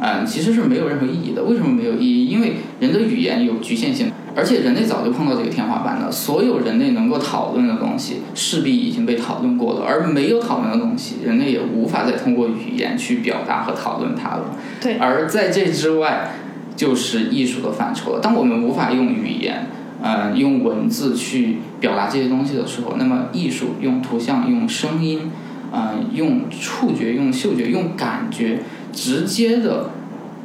[0.00, 1.44] 嗯，其实是没有任何意义的。
[1.44, 2.26] 为什么没有意义？
[2.26, 6.10] 因为人的语言有局限性，而且人类早就碰到这个天花板了。
[6.10, 14.56] 所有人类能够讨论的东西，势必已经被讨论过了，而没有讨论的东西，人类也无法再通过语言去表达和讨论它了。
[14.80, 16.30] 对，而在这之外，
[16.74, 18.20] 就是艺术的范畴了。
[18.20, 19.66] 当我们无法用语言，
[20.02, 25.30] 嗯、用文字去表达这些东西的时候，那么艺术用图像、用声音，
[25.74, 28.60] 嗯、用触觉、用嗅觉、用感觉，
[28.92, 29.90] 直接的。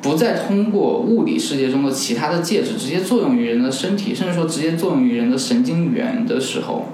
[0.02, 6.90] 不再通过物理世界中的其他的介质直接作用于人的身体，甚至说直接作用于人的神经元的时候，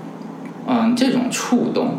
[0.65, 1.95] 嗯，这种触动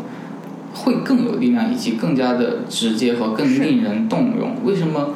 [0.73, 4.55] 会更有力量，以及更加的直接和更令人动容。
[4.65, 5.09] 为什么？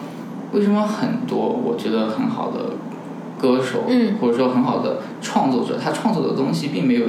[0.54, 2.74] 为什么很多我觉得很好的
[3.40, 7.08] 歌手，嗯或者说很好的创作者，他创作的东西并没有，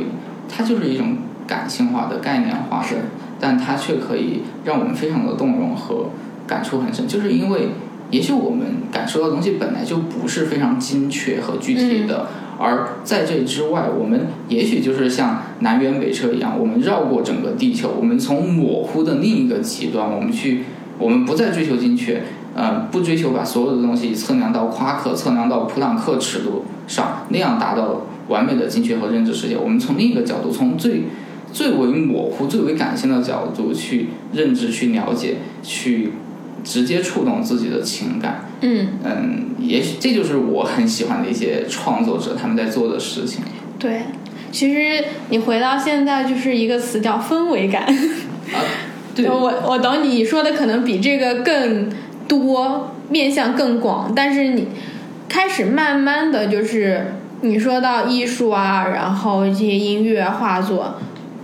[0.49, 2.97] 他就是一种感性化的、概念化的，
[3.39, 6.07] 但他却可以让我们非常的动容和
[6.49, 7.69] 感触很深，就是因为。
[8.11, 12.27] 也许我们感受到的东西本来就不是非常精确和具体的，
[12.59, 20.65] 而在这之外，我们也许就是像南辕北辙一样，我们绕过整个地球，我们从模糊的另一个极端，我们去，
[20.99, 22.23] 我们不再追求精确，
[22.55, 29.59] 呃，不追求把所有的东西测量到夸克、测量到普朗克尺度上，那样达到完美的精确和认知世界。
[29.59, 31.03] 我们从另一个角度，从最
[31.53, 36.13] 最为模糊、最为感性的角度去认知、去了解、去。
[36.69, 43.43] 直接触动自己的情感，嗯，嗯，也许这就是我很喜欢的一些创作者他们在做的事情。
[43.79, 44.03] 对。
[44.51, 47.83] 其实你回到现在，就是一个词叫氛围感。
[48.53, 48.61] 啊，
[49.15, 51.89] 对，我我懂你说的可能比这个更
[52.27, 54.69] 多，面向更广，但是你
[55.29, 60.99] 开始慢慢的就是你说到艺术啊，然后这些音乐、画作。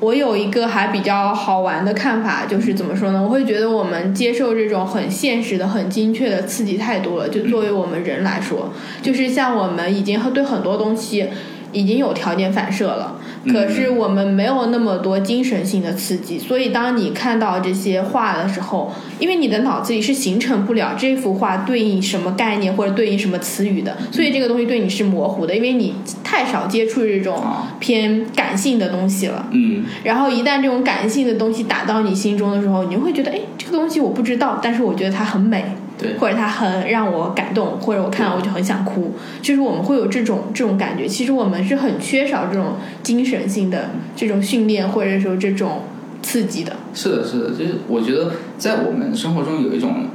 [0.05, 3.23] 我有一个还比较好玩的看法，就是怎么说呢？
[3.23, 7.29] 我会觉得我们接受这种很现实的、很精确的刺激太多了。
[7.31, 11.27] 就作为我们人来说，就是像我们已经对很多东西
[11.75, 13.17] 已经有条件反射了，
[13.51, 16.39] 可是我们没有那么多精神性的刺激。
[16.39, 27.43] 所以当你看到这些画的时候，因为你的脑子里是形成不了这幅画对应什么概念或者对应什么词语的，所以这个东西对你是模糊的，因为你太少接触这种
[27.81, 29.49] 偏感性的东西了。
[29.51, 39.13] 嗯，然后一旦这种感性的东西打到你心中的时候，你就会觉得，哎，这个东西我不知道，但是我觉得它很美，对，或者他很让我感动，或者我看了我就很想哭。
[39.41, 41.07] 就是我们会有这种这种感觉。
[41.07, 45.83] 其实我们是很缺少这种精神性的这种训练，或者说这种
[46.23, 46.75] 刺激的。
[46.95, 50.07] 是的，是的，就是我觉得在我们生活中有一种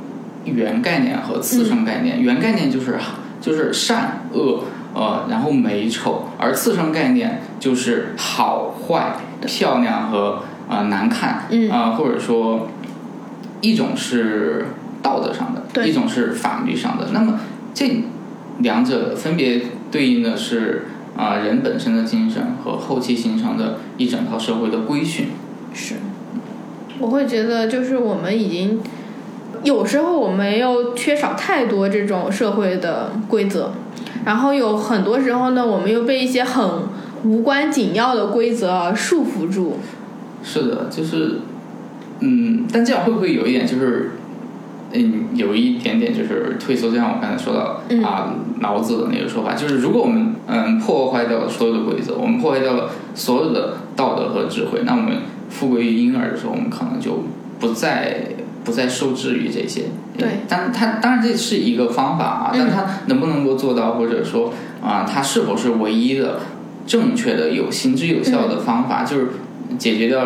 [0.46, 2.98] 原概念和次生概念，原概念就是
[3.40, 4.64] 就是善恶，
[4.94, 9.16] 呃，然后美丑，而次生概念就是好坏、
[9.46, 12.68] 漂亮和呃难看，嗯啊、或者说
[13.62, 14.66] 一种是
[15.02, 17.08] 道德上的，一种是法律上的。
[17.12, 17.40] 那么
[17.74, 18.04] 这
[18.60, 20.86] 两者分别对应的是
[21.16, 25.28] 啊、人本身的精神和后期形成的一整套社会的规训。
[25.74, 25.96] 是，
[26.98, 28.82] 我会觉得就是我们已经
[29.64, 33.72] 有时候我们又缺少太多这种社会的规则，
[34.26, 36.66] 然后有很多时候呢，我们又被一些很
[37.26, 39.78] 无关紧要的规则束缚住。
[40.42, 41.40] 是的，就是，
[42.22, 44.12] 嗯，但这样会不会有一点就是，
[44.92, 46.90] 嗯，有一点点就是退缩？
[46.90, 55.18] 就像我刚才说到、嗯啊，老子的那个说法，就是如果我们嗯破坏掉了所有的规则，我们破坏掉了所有的道德和智慧，那我们
[55.50, 57.24] 复归于婴儿的时候，我们可能就
[57.60, 58.30] 不再
[58.64, 59.84] 不再受制于这些。
[60.18, 66.40] 对但它当然这是一个方法啊，但它能不能够做到，或者说啊，它是否是唯一的、
[66.86, 69.28] 正确的、有行之有效的方法，就是
[69.78, 70.26] 解决掉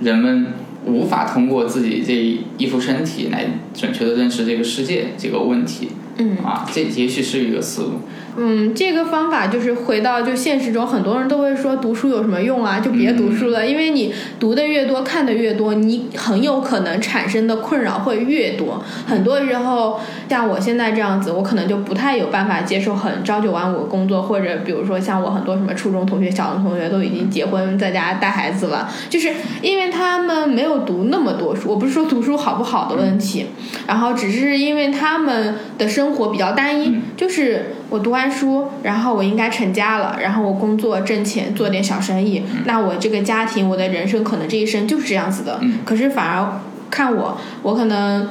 [0.00, 0.48] 人们
[0.86, 7.90] 无法通过自己这一副身体来准确的认识这个世界这个问题嗯啊，这也许是一个思路。
[8.36, 12.80] 嗯，这个方法就是回到就现实中，很多人都会说读书有什么用啊？
[12.80, 18.82] 就别读书了，因为你读的越多，看的越多，你很有可能产生的困扰会越多。
[19.06, 31.70] 很多时候，像我现在这样子，我可能就不太有办法接受很朝九晚五的工作，或者比如说像我很多什么初中同学、小学同学都已经结婚在家带孩子了，就是因为他们没有读那么多书。
[31.70, 33.46] 我不是说读书好不好的问题，
[33.86, 45.58] 然后只是因为他们的生活比较单一，嗯就是我读完书，然后我应该成家了，然后我工作挣钱，做点小生意，那我这个家庭，我的人生可能这一生就是这样子的。
[45.62, 46.60] 嗯可是反而
[46.90, 48.28] 看我，我可能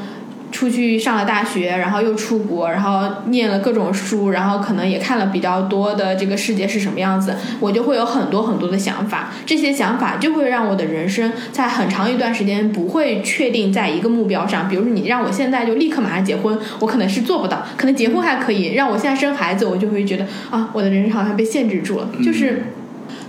[0.52, 14.68] 出去上了大学，然后又出国，然后念了各种书，然后可能也看了比较多的这个世界是什么样子，我就会有很多很多的想法，这些想法就会让我的人生在很长一段时间不会确定在一个目标上。
[14.68, 22.64] 比如说你让我现在就立刻马上结婚，我可能是做不到，可能结婚还可以，让我现在生孩子，我就会觉得啊，我的人生好像被限制住了，就是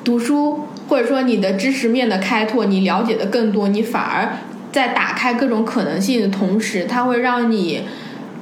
[0.02, 0.60] 读书。
[0.88, 4.38] 或者说你的知识面的开拓，你了解的更多，你反而
[4.72, 7.82] 在打开各种可能性的同时，它会让你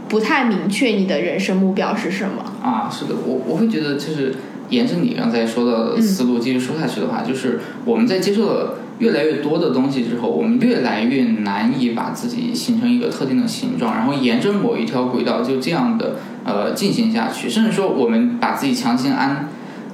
[0.08, 2.44] 不太明确你的人生目标是什么。
[2.62, 4.34] 啊，是的，我我会觉得就是
[4.68, 19.48] 沿着你刚才说的思路继续说下去的话，就是我们在接受了越来越多的东西之后，我们越来越难以把自己形成一个特定的形状，然后沿着某一条轨道就这样的呃进行下去，甚至说我们把自己强行安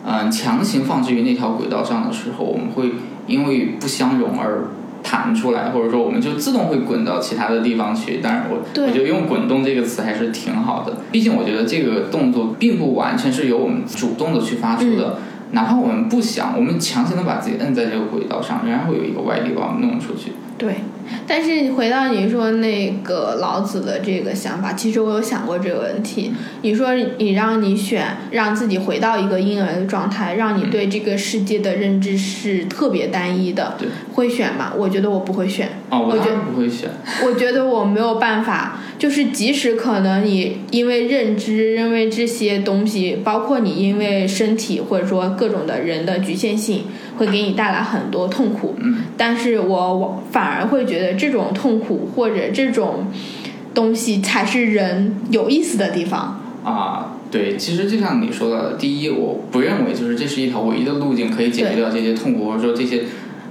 [0.07, 2.93] 嗯、强行放置于那条轨道上的时候，我们会
[3.27, 4.69] 因为不相容而。
[5.05, 8.17] 弹出来，或者说我们就自动会滚到其他的地方去。
[8.17, 10.97] 当然我，对我觉得用“滚动”这个词还是挺好的。
[11.13, 15.19] 毕竟我觉得这个动作并不完全是由我们主动的去发出的，
[15.53, 20.33] 哪怕我们不想，我们强行的把自己摁在这个轨道上，仍然会有一个外力把我们弄出去。
[20.57, 20.77] 对，
[21.27, 26.33] 但是回到你说那个老子的这个想法，其实我有想过这个问题。
[26.63, 34.73] 你说你让你选，让自己回到一个婴儿的状态，让你对这个世界的认知是特别单一的，对，会选吗？
[34.77, 35.69] 我觉得我不会选。
[35.91, 36.89] 哦，我我觉当然不会选。
[37.25, 46.85] 我觉得我没有办法，就是即使可能你因为认知，因为这些东西，包括你因为身体或者说各种的人的局限性，
[47.17, 48.75] 会给你带来很多痛苦。
[48.79, 53.07] 嗯，但是我我反而会觉得这种痛苦或者这种
[53.73, 56.41] 东西才是人有意思的地方。
[56.65, 63.03] 啊，对，其实就像你说的，第一，我不认为就是这是一条唯一的路径可以解决掉这些痛苦，或者说这些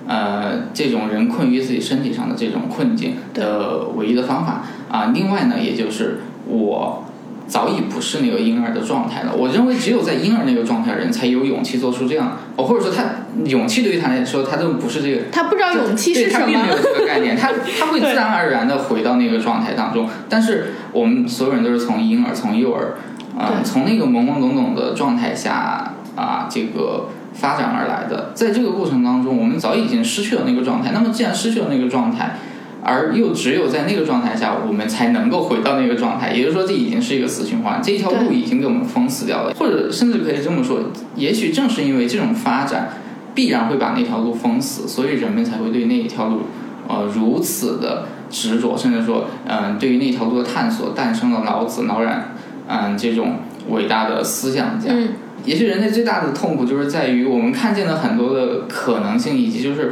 [0.07, 5.11] 呃这种人困于自己身体上的这种困境的唯一的方法啊。
[5.13, 7.03] 另外呢，也就是我
[7.47, 9.33] 早已不是那个婴儿的状态了。
[9.35, 13.03] 我认为只有在婴儿那个状态人才有勇气做出这样，哦，或者说他
[13.45, 20.09] 勇气对于他来说，他都不是这个他不知道勇气是什么他并没有么，这个概念，他他会自然而然的回到那个状态当中。
[20.29, 22.95] 但是我们所有人都是从婴儿、从幼儿，
[23.37, 28.31] 啊、对从那个懵懵懂懂的状态下啊、这个发展而来的。
[28.35, 30.91] 在这个过程当中，我们早已经失去了那个状态。
[30.93, 32.37] 那么既然失去了那个状态，
[32.83, 36.33] 而又只有在那个状态下，我们才能够回到那个状态。
[36.33, 39.53] 也就是说，这已经是一个死循环，这一条路已经给我们封死掉了。
[39.53, 40.79] 或者甚至可以这么说，
[41.15, 42.89] 也许正是因为这种发展，
[43.33, 46.41] 必然会把那条路封死，所以人们才会对那一条路，
[46.87, 52.35] 呃，如此的执着，甚至说，嗯、对于那条路的探索，诞生了老子、老冉，
[52.67, 53.37] 嗯、这种
[53.69, 54.87] 伟大的思想家。
[54.89, 55.09] 嗯，
[55.45, 59.91] 也许人类最大的痛苦就是在于我们看见了很多的可能性，以及就是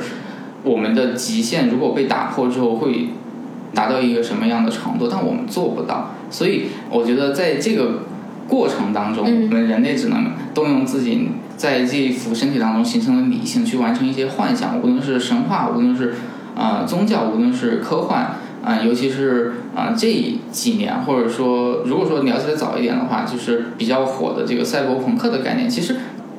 [0.64, 3.10] 我们的极限如果被打破之后会
[3.74, 6.12] 达到一个什么样的程度，但我们做不到。
[6.30, 8.04] 所以我觉得在这个
[8.48, 16.16] 过程当中，嗯我们人类只能动用自己在这一副身体当中形成的理性去完成一些幻想，无论是神话，无论是
[16.56, 18.36] 呃宗教，无论是科幻。
[18.64, 20.08] 啊、尤其是啊、这
[20.52, 25.96] 几年，或者说，如果说了解的早一点的话，就是比较火的这个赛博朋克的概念，其实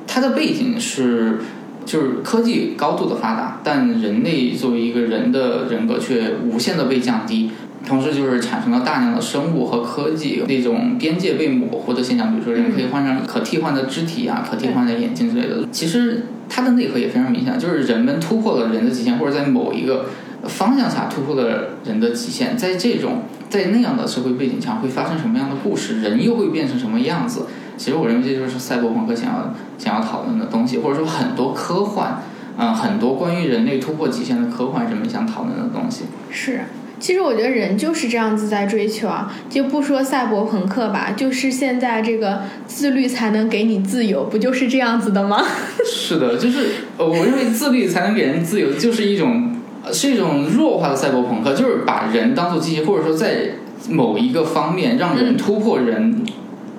[0.07, 1.39] 它的背景是
[1.85, 7.51] 就是科技高度的发达，但人类作为一个人的人格却无限的被降低，
[7.87, 15.67] 同时就是产生了大量的生物和科技那种边界被模糊的现象，比如说人可以换上可替换的肢体啊、可替换的眼睛之类的。
[15.71, 20.05] 其实它的内核也非常明显，就是人们突破了人的极限，或者在某一个
[20.43, 27.47] 方向下突破了人的极限，在这种在那样的社会背景下会发生什么样的故事，人又会变成什么样子？
[27.77, 32.21] 其实我认为这就是赛博朋克想要想要讨论的东西，或者说很多科幻，
[32.57, 36.03] 嗯、很多关于人类突破极限的科幻，人们想讨论的东西。
[36.29, 36.61] 是。
[36.99, 45.43] 其实我觉得人就是这样子在追求啊，就不说赛博朋克吧，就是现在这个自律才能给你自由，不就是这样子的吗？
[45.83, 49.53] 是的，就是呃，我认为自律才能给人自由，就是一种
[49.83, 53.49] 呃是一种弱化的赛博朋克，就是把人当做机器，或者说在
[53.89, 56.23] 某一个方面让人嗯突破人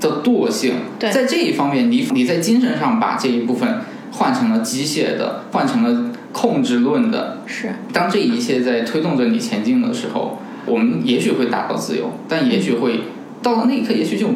[0.01, 0.74] 的惰性。
[0.99, 3.80] 对在这一方面，你你在精神上把这一部分
[4.12, 7.38] 换成了机械的，换成了控制论的。
[7.47, 13.01] 是，当这一切在推动着你前进的时候，我们也许会达到自由，但也许会
[13.42, 14.28] 到了那一刻，也许就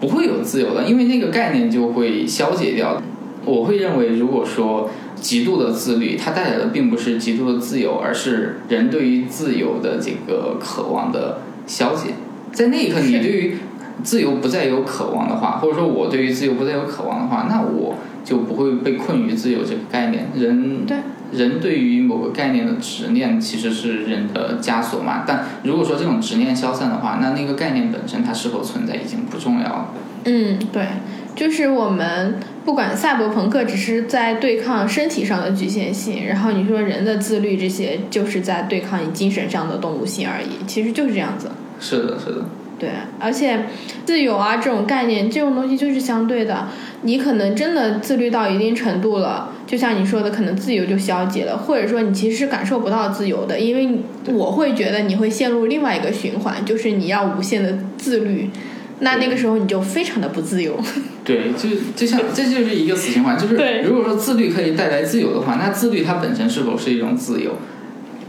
[0.00, 3.00] 不会有自由了，因为那个概念就会消解掉。
[3.44, 12.14] 我会认为，如果说极度的自律，它带来的并不是极度的自由，而是人对于自由的这个渴望的消解。
[12.52, 13.56] 在那一刻，你对于
[14.02, 20.28] 自由不再有渴望的话，或者说我对于自由不再有渴望的话，那我就不会被困于自由这个概念。
[20.34, 20.96] 人对
[21.32, 25.24] 人对于某个概念的执念其实是人的枷锁嘛。
[25.26, 29.88] 但如果说这种执念消散的话，那那个概念本身它是否存在已经不重要了。
[30.24, 30.86] 嗯，对，
[31.34, 41.50] 就是我们不管赛博朋克只是在对抗身体上的局限性，然后你说人的自律这些就是在对抗你精神上的动物性而已，其实就是这样子。
[41.80, 42.44] 是的，是的，
[42.82, 43.66] 对，而且
[44.04, 46.66] 自由啊这种概念，这种东西就是相对的。
[47.02, 54.00] 你可能真的自律到一定程度了，就像你说的，可能自由就消解了，或者说你其实是感受不到自由的，因为
[54.34, 58.50] 我会觉得你会陷入另外一个循环，就是你要无限的自律，
[58.98, 60.76] 那那个时候你就非常的不自由。
[61.24, 63.54] 对，就就像这就是一个死循环，就是
[63.84, 67.52] 如果说自律可以带来自由的话，那自律它本身是否是一种自由？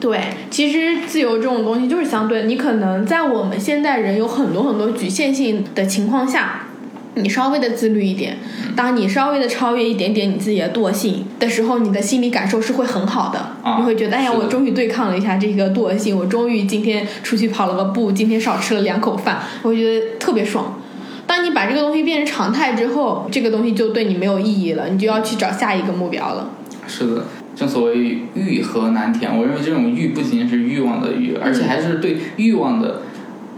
[0.03, 0.19] 对，
[0.51, 6.67] 其实自由这种东西就是相对，你可能在我们现代人有很多很多局限性的情况下，
[7.13, 8.37] 你稍微的自律一点，
[8.75, 20.81] 当你稍微的超越一点点你自己的惰性的时候，你的心理感受是会很好的，啊你会觉得，哎呀，我终于对抗了一下这个惰性，我终于今天出去跑了个步，今天少吃了两口饭，我会觉得特别爽。
[21.25, 26.49] 当你把这个东西变成常态之后，这个东西就对你没有意义了，你就要去找下一个目标了。
[26.85, 27.25] 是的，
[27.55, 29.35] 正所谓欲壑难填。
[29.37, 33.01] 我认为这种欲不仅仅是欲望的欲，而且还是对欲望的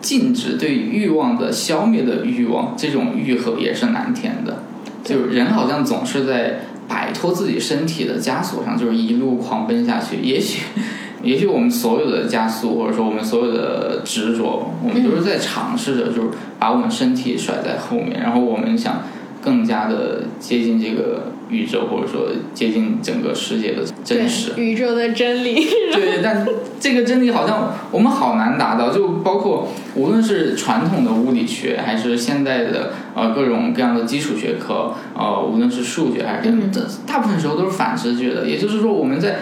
[0.02, 4.64] 禁止、对欲望的消灭的欲望，这种欲壑也是难填的。
[5.04, 10.18] 就是人好像总是在摆脱自己身体的枷锁上，就是一路狂奔下去。
[10.22, 10.64] 也许，
[11.24, 16.30] 也许我们所有的加速，或者说我们所有的执着，我们都是在尝试着，就是
[16.60, 19.04] 把我们身体甩在后面，然后我们想
[19.46, 24.54] 更加的接近这个宇宙，或者说接近整个世界的真实。
[24.58, 25.54] 宇宙的真理。
[25.94, 26.46] 对，但
[26.80, 38.48] 这个真理好像我们好难达到，就包括无论是传统的物理学，还是现代的呃各种各样的基础学科，呃，无论是数学还是这样，嗯这大部分时候都是反直觉的。
[38.48, 39.36] 也就是说，我们在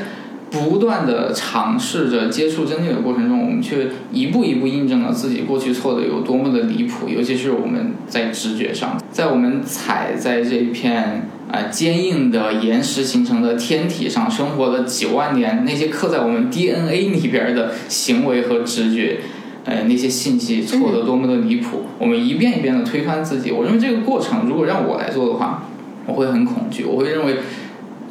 [0.54, 19.22] 不断的尝试着接触真理的过程中，我们却一步一步印证了自己过去错的有多么的离谱，尤其是我们在直觉上，在我们踩在这一片呃坚硬的岩石形成的天体上生活了几万年，那些刻在我们 DNA 里边的行为和直觉。
[19.66, 23.50] 呃，那些信息错得多么的离谱，我们一遍一遍的推翻自己。
[23.50, 25.64] 我认为这个过程，如果让我来做的话，
[26.06, 27.38] 我会很恐惧，我会认为，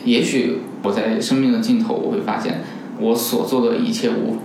[0.07, 2.61] 也许我在生命的尽头，我会发现
[2.99, 4.39] 我所做的一切无，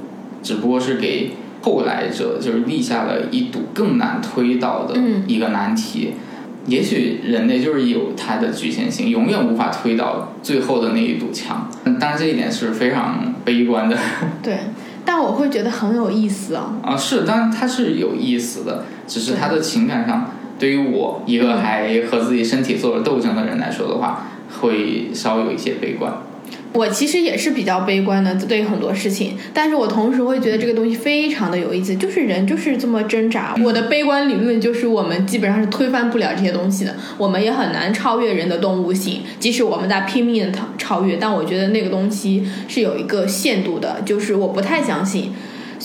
[0.44, 1.32] 只不过是给
[1.62, 6.14] 后来者就是立下了一堵更难推倒的嗯一个难题。
[6.68, 11.70] 也许人类就是有它的局限性，永远无法推倒最后的那一堵墙。
[11.98, 13.98] 当然，这一点是非常悲观的
[14.44, 14.58] 对，
[15.06, 16.76] 但我会觉得很有意思啊。
[16.84, 16.98] 啊。
[16.98, 20.30] 是，当然它是有意思的，只是它的情感上，
[20.60, 24.28] 对于我一个还和自己身体做了斗争的人来说的话，
[24.60, 26.12] 会稍有一些悲观。
[26.78, 33.56] 我其实也是比较悲观的，对于很多事情，但是我同时会觉得这个东西非常的有意思，就是人就是这么挣扎。
[33.64, 45.32] 我的悲观理论就是我们基本上是推翻不了这些东西的，我们也很难超越人的动物性，即使我们在拼命的超超越，但我觉得那个东西是有一个限度的，就是我不太相信。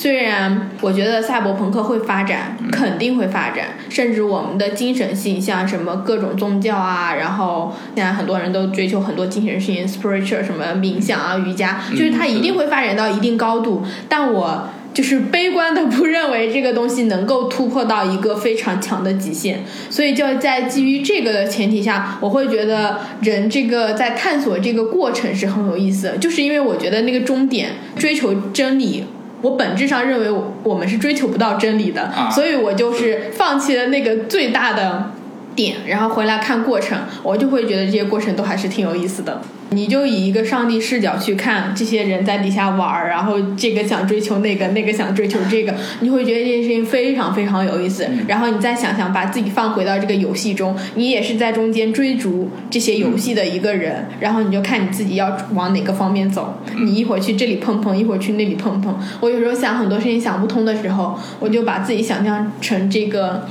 [0.02, 13.84] 虽然我觉得赛博朋克会发展，肯定会发展，甚至我们的精神性，像什么各种宗教啊，然后现在很多人都追求很多精神性 spiritual 什么冥想啊、瑜伽，就是它一定会发展到一定高度。
[14.08, 29.04] 但我就是悲观的不认为这个东西能够突破到一个非常强的极限，所以就在基于这个的前提下，我会觉得人这个在探索这个过程是很有意思的，就是因为我觉得那个终点追求真理。
[29.42, 32.30] 我本质上认为我我们是追求不到真理的，啊。
[32.30, 35.10] 所以我就是放弃了那个最大的
[35.54, 39.40] 点，然后回来看过程，我就会觉得这些过程都还是挺有意思的。
[39.70, 48.06] 你就以一个上帝视角去看这些人在底下玩儿，然后这个想追求那个，那个想追求这个，你会觉得这件事情非常非常有意思。
[48.28, 56.58] 然后你再想想把自己放回到这个游戏中，你也是在中间追逐这些游戏的一个人，然后你就看你自己要往哪个方面走。
[56.84, 58.94] 你一会儿去这里碰碰，一会儿去那里碰碰。
[59.20, 63.48] 我有时候想很多事情想不通的时候，我就把自己想象成这个。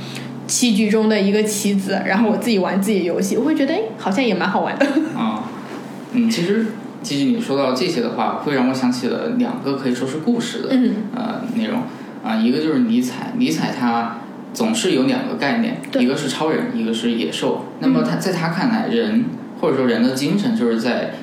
[0.52, 4.86] 棋局中的一个棋子，然后我自己玩自己的游戏，我会觉得哎，好像也蛮好玩的。
[5.16, 5.48] 啊，
[6.12, 6.66] 嗯，其实
[7.02, 11.80] 其实你说到这些的话，会让我想起了两个可以说是故事的、嗯呃内容
[12.22, 14.18] 啊、一个就是尼采，尼采他
[14.52, 17.64] 总是有两个概念，一个是超人，一个是野兽。
[17.80, 19.24] 那么他在他看来，人
[19.58, 21.14] 或者说人的精神就是在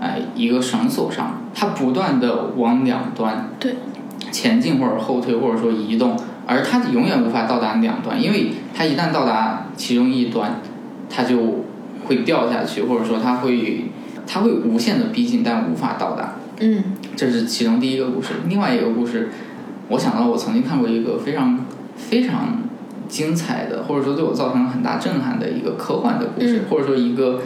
[0.00, 3.74] 哎、一个绳索上，他不断的往两端对
[4.30, 6.16] 前进或者后退，或者说移动，
[6.48, 10.62] 而它永远无法到达两端，因为它一旦到达其中一端，
[11.10, 11.66] 它就
[12.06, 13.84] 会掉下去，或者说它会
[14.26, 16.36] 它会无限的逼近，但无法到达。
[16.60, 16.82] 嗯
[17.14, 18.30] 这是其中第一个故事。
[18.48, 19.28] 另外一个故事，
[19.88, 21.60] 我想到我曾经看过一个非常
[21.96, 22.62] 非常
[23.08, 27.42] 精彩的，或者说对我造成了很大震撼的一个科幻的故事，嗯或者说一个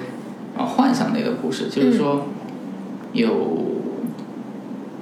[0.56, 2.28] 呃幻想类的故事，就是说
[3.12, 3.71] 有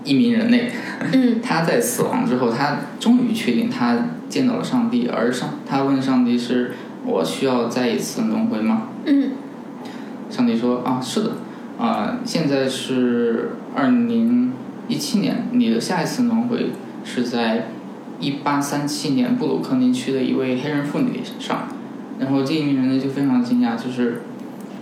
[0.04, 0.70] 一名人类，
[1.12, 3.96] 嗯 他在死亡之后，他终于确定他
[4.28, 6.72] 见到了上帝，而上他问上帝是
[7.04, 9.30] ：“我需要再一次轮回吗？”嗯
[10.30, 11.30] 上帝说啊，是的，
[11.78, 14.52] 啊、现在是二零
[14.86, 16.70] 一七年，你的下一次轮回
[17.04, 17.68] 是在
[18.20, 21.68] 一八三七年布鲁克林区的一位黑人妇女上。
[22.20, 24.20] 然后这一名人类就非常惊讶，就是，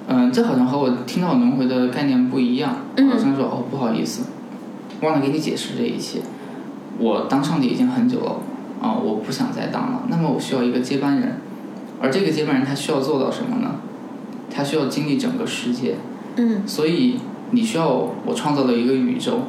[0.08, 2.78] 嗯、这好像和我听到轮回的概念不一样。
[2.96, 4.24] 嗯好像说哦，不好意思，
[5.00, 6.20] 忘了给你解释这一切。
[6.98, 8.40] 我当上帝已经很久了，
[8.80, 10.02] 啊、我不想再当了。
[10.08, 11.36] 那么我需要一个接班人，
[12.00, 13.76] 而这个接班人他需要做到什么呢？
[14.50, 15.96] 他需要经历整个世界，
[16.36, 17.16] 嗯所以
[17.50, 19.42] 你需要我创造了一个宇宙，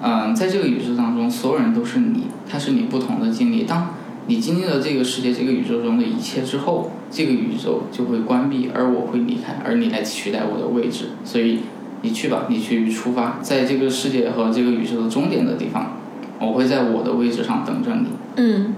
[0.00, 3.64] 嗯，在这个宇宙当中，所有人都是你，他是你不同的经历。
[3.64, 3.94] 当
[4.28, 11.06] 你经历了这个世界、这个宇宙中的一切之后，这个宇宙就会关闭，而我会离开，而你来取代我的位置。
[11.24, 11.60] 所以
[12.02, 15.98] 你去吧，你去出发，在这个世界和这个宇宙的终点的地方，
[16.40, 18.08] 我会在我的位置上等着你。
[18.36, 18.74] 嗯，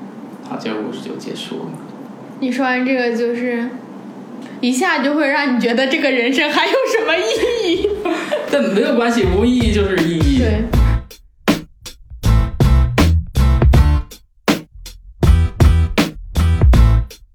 [0.48, 1.64] 好，这个故事就结束了。
[2.40, 3.68] 你说完这个就是。
[4.62, 7.22] 一下就会让你觉得这个人生还有什么意
[7.72, 7.88] 义？
[8.50, 10.38] 但没有关系，无意义就是意义。
[10.38, 10.64] 对，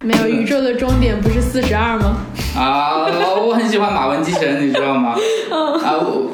[0.04, 2.26] 没有宇宙的终点不是四十二吗？
[2.56, 3.06] 啊，
[3.46, 5.12] 我很喜欢马文机器人，你知道吗？
[5.84, 6.32] 啊，我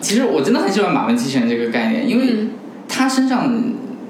[0.00, 2.50] 其实我真的很喜欢马文机器人这个概念，因为嗯
[2.88, 3.52] 它身上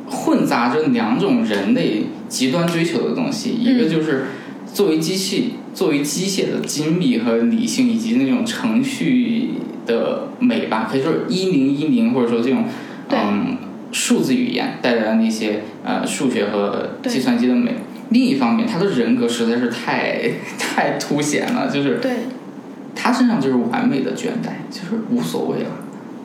[0.07, 4.27] 混杂着两种人类极端追求的东西，一个就是
[4.73, 9.53] 作为机器、作为机械的精密和理性，以及那种程序
[9.87, 12.65] 的美吧，可以说一零一零，或者说这种
[13.11, 13.57] 嗯
[13.91, 17.75] 数字语言带来的那些呃数学和计算机的美。
[18.11, 22.13] 另一方面，他的人格实在是太 太凸显了，就是对，
[22.95, 25.71] 他身上就是完美的倦怠，就是无所谓了，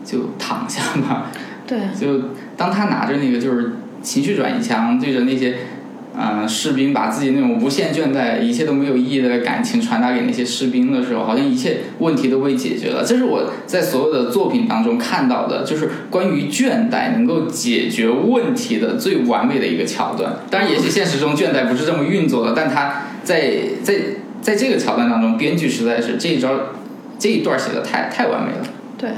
[0.06, 1.32] 就躺下吧。
[1.68, 5.58] 对，就当他拿着那个就是情绪转移枪对着那些嗯、
[6.16, 13.04] 呃士兵，把自己那种无限倦怠、一切都没有意义的感情传达给那些士兵的时候，好像一切问题都被解决了。
[13.06, 20.34] 这是我在所有的作品当中看到的，就是关于倦怠能够解决问题的最完美的一个桥段。
[20.50, 23.96] 当然，也许现实中倦怠不是这么运作的，但他在在
[24.42, 26.50] 在这个桥段当中，编剧实在是这一招
[27.18, 28.68] 这一段写的太太完美了。
[28.98, 29.10] 对，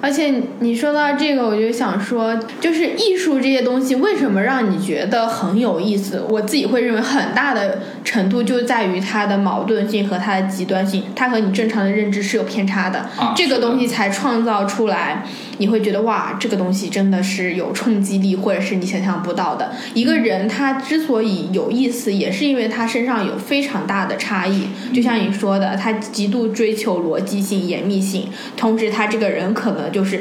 [0.00, 6.24] 而且你说到这个，我就想说，就是艺术这些东西为什么让你觉得很有意思？
[6.28, 13.00] 我自己会认为很大的程度就在于它的矛盾性和它的极端性，它和你正常的认知是有偏差的。
[13.18, 15.24] 啊这个东西才创造出来，
[15.58, 19.72] 你会觉得哇，这个东西真的是有冲击力，或者是你想象不到的。
[19.94, 24.68] 一个人他之所以有意思，也是因为他身上有非常大的差异。
[24.92, 30.20] 就像你说的，他极度追求逻辑性、严密性，同时他这个人可能就是。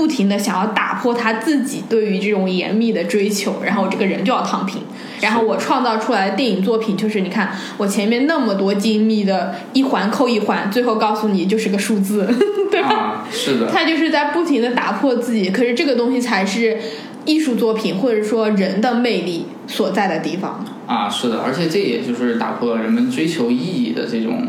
[0.00, 4.80] 不停的想要打破他自己对于这种严密的追求，然后这个人就要躺平。
[5.20, 12.26] 然后我创造出来的电影作品就是，你看我前面那么多精密的一环扣一环，最后告诉你就是个数字，
[12.70, 12.88] 对吧？
[12.88, 16.78] 啊， 是的，他就是在不停的打破自己，可是这个东西才是
[17.26, 20.64] 艺术作品或者说人的魅力所在的地方。
[20.86, 24.42] 啊，是的，而且这也就是打破了人们追求意义的这种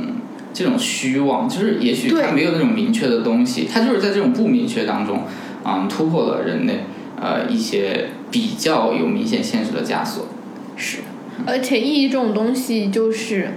[0.53, 5.23] 这种虚妄，就是也许他没有那种明确的东西，他就是在这种不明确当中，
[5.65, 6.85] 嗯，突破了人类
[7.19, 10.27] 呃一些比较有明显限制的枷锁。
[10.75, 10.99] 是，
[11.45, 13.51] 而且意义这种东西就是，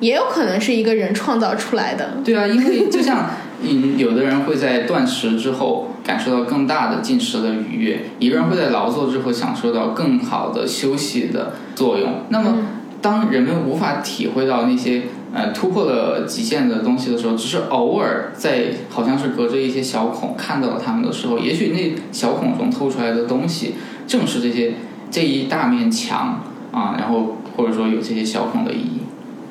[0.00, 2.14] 也有可能是一个人创造出来的。
[2.24, 3.30] 对啊，因为就像
[3.62, 12.22] 嗯，有的人会在断食之后感受到更大的进食的愉悦，一个人会在劳作之后享受到更好的休息的作用。
[12.30, 12.58] 那么，
[13.00, 15.02] 当人们无法体会到那些
[15.32, 23.74] 呃突破了极限的东西的时候，只是偶尔在好像是隔着一些小孔看到了他们的时候，也许那小孔中透出来的东西，
[24.06, 24.74] 正是这些
[25.10, 29.00] 这一大面墙啊，然后或者说有这些小孔的意义。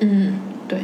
[0.00, 0.34] 嗯，
[0.66, 0.80] 对，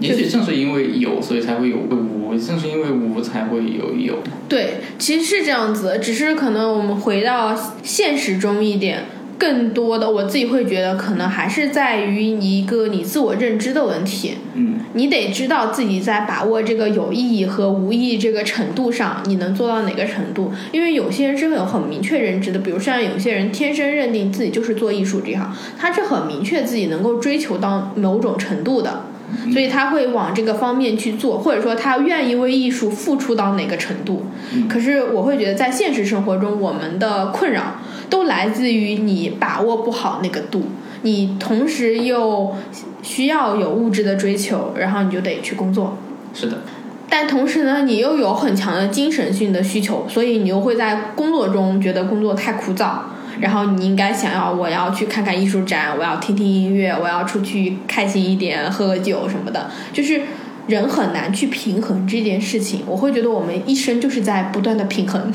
[0.00, 4.18] 也许正是因为有，所以才会有无；正是因为无，才会有有。
[4.48, 9.04] 对，其实是这样子，只是可能我们回到现实中一点，
[9.38, 14.38] 更多的我自己会觉得，可能还是在于一个你自我认知的问题。
[14.54, 20.50] 嗯你得知道自己在把握这个有意义和无意义这个程度上，你能做到哪个程度？
[20.72, 29.04] 因为有些人是会有很明确认知的，比如像有些人天生认定自己就是做艺术这一行，他是很明确自己能够追求到某种程度的，
[29.52, 34.26] 所以他会往这个方面去做，或者说他愿意为艺术付出到哪个程度。
[34.68, 37.80] 可是我会觉得，在现实生活中，我们的困扰
[38.10, 40.64] 都来自于你把握不好那个度，
[41.02, 42.54] 你同时又
[43.02, 45.96] 需要有物质的追求，然后你就得去工作。
[46.34, 46.62] 是的，
[47.08, 52.98] 但同时呢，你又有很强的精神性的需求，所以你又会在工作中觉得工作太枯燥，
[53.40, 60.20] 然后你应该想要我要去看看艺术展，我要听听音乐，我要出去开心一点，喝喝酒什么的，就是
[60.66, 62.82] 人很难去平衡这件事情。
[62.86, 65.32] 我会觉得我们一生就是在不断的平衡。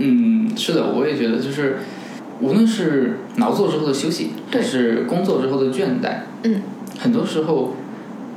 [0.00, 1.76] 嗯，是的，我也觉得就是，
[2.40, 6.62] 无论是劳作之后的休息，还是工作之后的倦怠，嗯，
[6.98, 7.76] 很多时候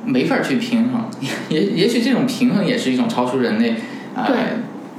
[0.05, 1.05] 没法去平衡。
[1.49, 3.75] 也也许这种平衡也是一种超出人类
[4.13, 4.25] 呃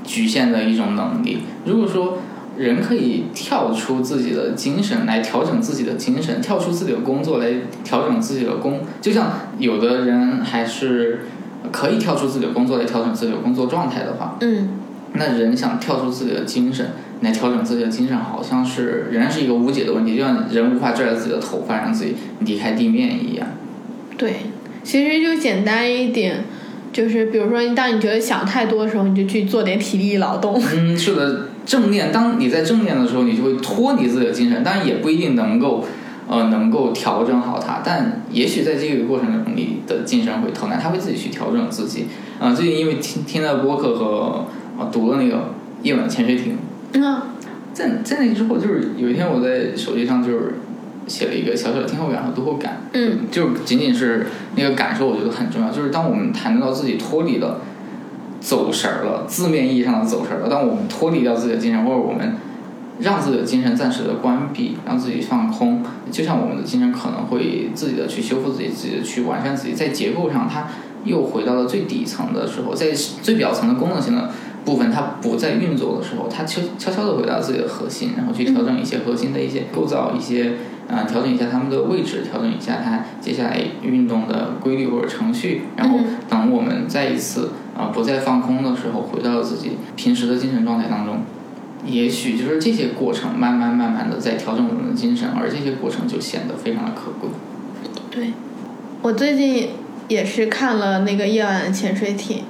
[0.03, 1.41] 局限的一种能力。
[1.65, 2.19] 如果说
[2.57, 7.53] 人可以跳出自己的精神来调整自己的精神，跳出自己的工作来
[7.83, 11.21] 调整自己的工，就像有的人还是
[11.73, 14.69] 可以跳出自己的工作来调整自己的工作状态的话，嗯，
[15.15, 16.91] 那人想跳出自己的精神
[17.23, 23.47] 来调整自己的精神，好像是仍然是一个无解的问题，就像人无法拽着自己的头发让自己离开地面一样。
[24.19, 24.35] 对，
[24.83, 26.45] 其实就简单一点。
[26.93, 30.63] 就是比如说，当你觉得想太多的时候，你就去做点体力劳动。
[30.73, 32.13] 嗯，是的，正念。
[32.13, 35.85] 当你在正念的时候，你就会脱离自己的精神，当然也不一定能够，
[36.29, 37.83] 呃，能够调整好它。
[37.85, 42.07] 但也许在这个过程中，你的精神会偷懒，他会自己去调整自己。
[42.39, 44.47] 啊、最近因为听听了播客和
[44.79, 45.51] 啊、读了那个
[45.83, 46.57] 夜晚潜水艇，
[46.93, 47.23] 嗯
[47.73, 50.55] 在在那之后，就是有一天我在手机上就是
[51.09, 55.71] 写了一个小小的听后感和读后感，嗯，就仅仅是那个感受，我觉得很重要。
[55.71, 57.63] 就是当我们谈到自己脱离了
[58.41, 62.35] 走神儿了，字面意义上的走神儿了，当我们脱离掉自己的精神，或者我们
[63.01, 70.69] 让自己的精神暂时的关闭，让自己放空，就像我们的精神可能会自己的去修复自己，自己的去完善自己，在结构上它
[71.03, 74.31] 又回到了最底层的时候，在最表层的功能性的
[74.65, 80.53] 部分它不再运作的时候，它悄悄悄的回到自己的核心，然后去调整一些核心的一些构造，一些
[80.89, 91.19] 啊、呃调整一下它们的位置，调整一下它接下来运动的规律或者程序，然后嗯等我们再一次啊、不再放空的时候，回到自己平时的精神状态当中。
[91.87, 97.29] 也许就是这些过程，慢慢慢慢的在调整我们的精神，而这些过程就显得非常的可贵。
[98.11, 98.33] 对，
[99.03, 99.69] 我最近
[100.09, 102.45] 也是看了那个夜晚的潜水艇，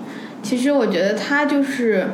[0.44, 2.06] 其实我觉得他就是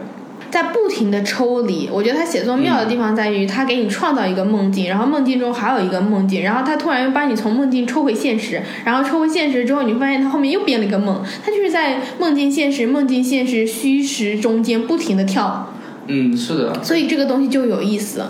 [0.51, 1.91] 在不停的抽离。
[1.93, 15.75] 我觉得他写作妙的地方在于，他给你创造一个梦境，然后梦境中还有一个梦境，然后他突然又把你从梦境抽回现实，然后抽回现实之后，你会发现他后面又编了一个梦，他就是在梦境现实、梦境现实、虚实中间不停的跳。
[16.07, 18.23] 嗯，是的，所以这个东西就有意思。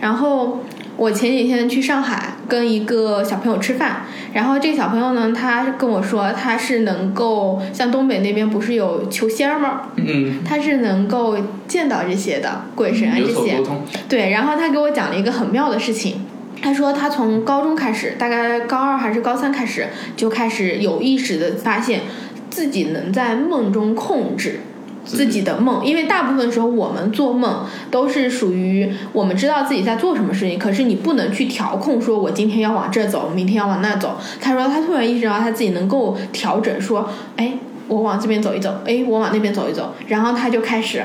[0.00, 0.64] 然后
[1.02, 9.88] 我前几天去上海跟一个小朋友吃饭，然后这个小朋友呢，他跟我说他是能够像东北那边不是有求仙儿吗？
[9.96, 11.36] 嗯，他是能够
[11.66, 13.60] 见到这些的鬼神啊这些
[14.08, 16.24] 对，然后他给我讲了一个很妙的事情。
[16.62, 22.02] 他说，他从高中开始，大概高二还是高三开始，就开始有意识的发现
[22.48, 24.60] 自己能在梦中控制
[25.04, 34.16] 自己的梦，因为大部分时候我们做梦都是属于我们知道自己在做什么事情，可是你不能去调控，说我今天要往这走，明天要往那走。
[34.40, 37.54] 他说他突然意识到他自己能够调整，说，哎，
[37.88, 41.02] 我往这边走一走，哎，我往那边走一走，然后他就开始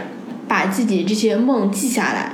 [0.48, 2.34] 把自己这些梦记下来。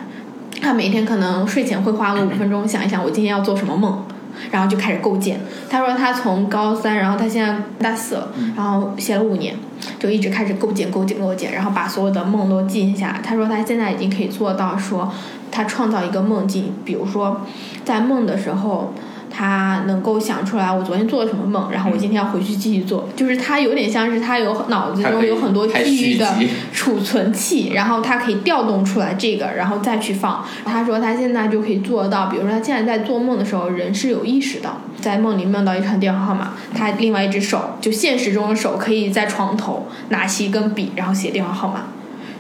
[0.62, 4.06] 他每天可能睡前会花个五分钟想一想，我今天要做什么梦，
[4.52, 5.40] 然后就开始构建。
[5.70, 9.56] 他说他从高三，然后他现在大四了，然后写了五年，
[10.00, 13.22] 就一直开始构建、构建、构建，然后把所有的梦都记下来。
[13.24, 15.12] 他说他现在已经可以做到说，
[15.52, 17.42] 他创造一个梦境，比如说
[17.84, 18.94] 在梦的时候。
[19.36, 26.36] 他能够想出来我昨天做了什么梦，然后我今天要回去继续做，就是他有点像是他有脑子中有很多记忆的
[26.72, 30.46] 储存器，然后他可以调动出来这个，然后再去放。
[30.64, 34.70] 他说他现在就可以做到，比如说他现在在做梦的时候，人是有意识的，
[35.02, 41.86] 在梦里梦到一串电话号码，他另外一只手就现实中的手可以在床头拿起一根笔，然后写电话号码。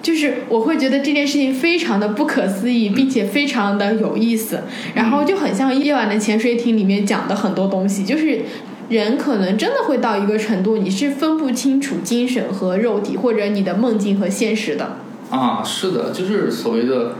[0.03, 4.59] 就是我会觉得这件事情非常的不可思议，并且非常的有意思，
[4.93, 8.41] 然后就很像夜晚的潜水艇里面讲的很多东西，就是
[8.89, 14.97] 人可能真的会到一个程度，你是分不清楚精神和肉体，或者你的梦境和现实的。
[15.29, 17.15] 啊，是的，就是所谓的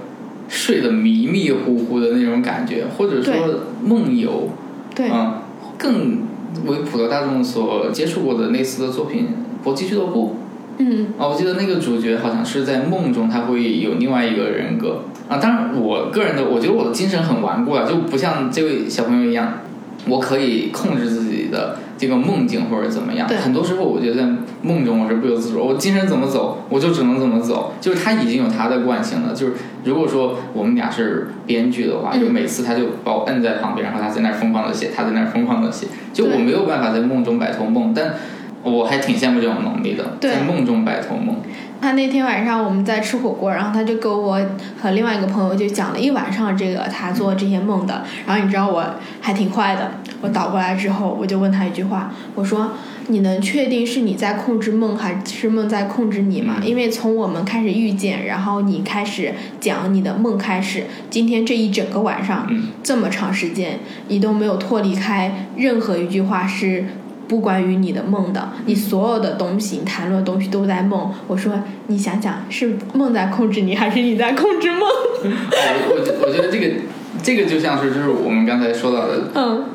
[0.50, 3.34] 睡得迷迷糊糊的那种感觉，或者说
[3.82, 4.50] 梦游，
[4.94, 5.44] 对，啊，
[5.78, 6.18] 更
[6.66, 9.28] 为普罗大众所接触过的类似的作品
[9.64, 10.36] 《搏击俱乐部》。
[10.78, 15.38] 嗯啊，我记得那个主角好像是在梦中，他会有另外一个人格啊。
[15.38, 19.60] 当然，我个人的，我觉得我的精神很顽固啊，就不像这位小朋友一样，
[20.08, 23.38] 我可以控制自己的这个梦境或者怎么样对。
[23.38, 24.28] 很多时候，我觉得在
[24.64, 27.74] 梦中我是不由自主，我精神怎么走，我就只能怎么走。
[27.80, 29.34] 就是他已经有他的惯性了。
[29.34, 29.54] 就是
[29.84, 38.16] 如果说我们俩是编剧的话，嗯就每次他就把我摁在旁边，然后他在那儿疯狂的写，他在那儿疯狂的写，就我没有办法在梦中摆脱梦，但。
[38.64, 41.36] 我还挺羡慕这种能力的，对在梦中摆脱梦。
[41.82, 44.40] 他那天晚上我们在吃火锅，然后他就跟我
[44.82, 48.04] 和另外一个朋友就讲了一晚上这个他做这些梦的。
[48.26, 49.92] 然后你知道我还挺坏的，
[50.22, 52.72] 我倒过来之后我就问他一句话，我说
[53.08, 66.86] ：“你能确定是你在控制梦，还是梦在控制你吗？”嗯因为从我们开始遇见，然后你开始讲你的梦开始，今天这一整个晚上，嗯这么长时间，你都没有脱离开任何一句话是
[67.28, 71.12] 不关于你的梦的，你所有的东西，你谈论的东西都在梦。
[71.28, 71.54] 我说，
[71.88, 74.82] 你想想，是梦在控制你，还是你在控制梦？
[75.24, 76.76] 我我觉我觉得这个
[77.24, 79.66] 这个就像是就是我们刚才说到的，嗯，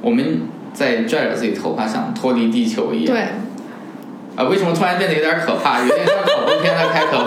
[0.00, 0.42] 我们
[0.72, 3.14] 在拽着自己头发想脱离地球一样。
[3.14, 3.22] 对，
[4.34, 5.80] 啊，为什么突然变得有点可怕？
[5.80, 7.26] 有点像恐怖片的开头。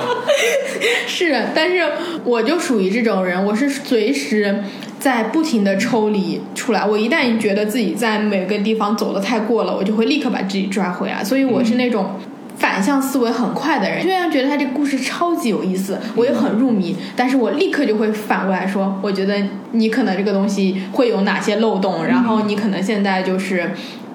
[1.08, 1.84] 是，但是
[2.24, 4.64] 我就属于这种人，我是随时
[5.00, 6.86] 在不停的抽离出来。
[6.86, 11.24] 我一旦觉得自己在每个地方走的太过了，我就会立刻把自己抓回来。
[11.24, 12.12] 所以我是那种。
[12.60, 19.34] 反向思维很快的人，虽然觉得他这个故事超级有意思，我也很入迷，但是我立刻就会反过来说，我觉得
[19.72, 23.72] 你可能这个东西会有哪些漏洞，然后你可能现在就是，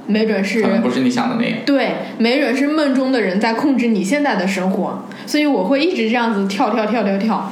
[0.07, 1.59] 没准是可能不是你想的那样。
[1.65, 7.51] 对，没准是梦中的人在控制你现在的生活，所以我会一直这样子跳跳跳跳跳。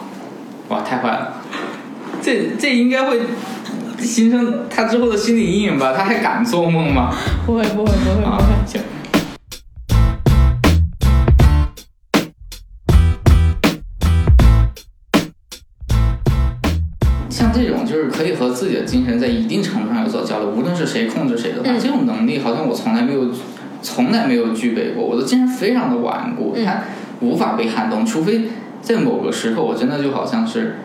[0.69, 1.42] 哇，太坏了！
[2.23, 3.21] 这这应该会
[3.99, 5.93] 形成他之后的心理阴影吧？
[5.93, 7.13] 他还敢做梦吗？
[7.45, 8.81] 不会不会不会不啊会，，行。
[17.29, 23.33] 像这种就是可以和自己的精神在一定程度上有所交流，无论是谁控制谁的话，嗯这种能力好像我从来没有，
[23.83, 25.05] 从来没有具备过。
[25.05, 26.85] 我的精神非常的顽固，嗯它
[27.19, 28.43] 无法被撼动，除非
[28.81, 30.77] 在某个时刻，我真的就好像是，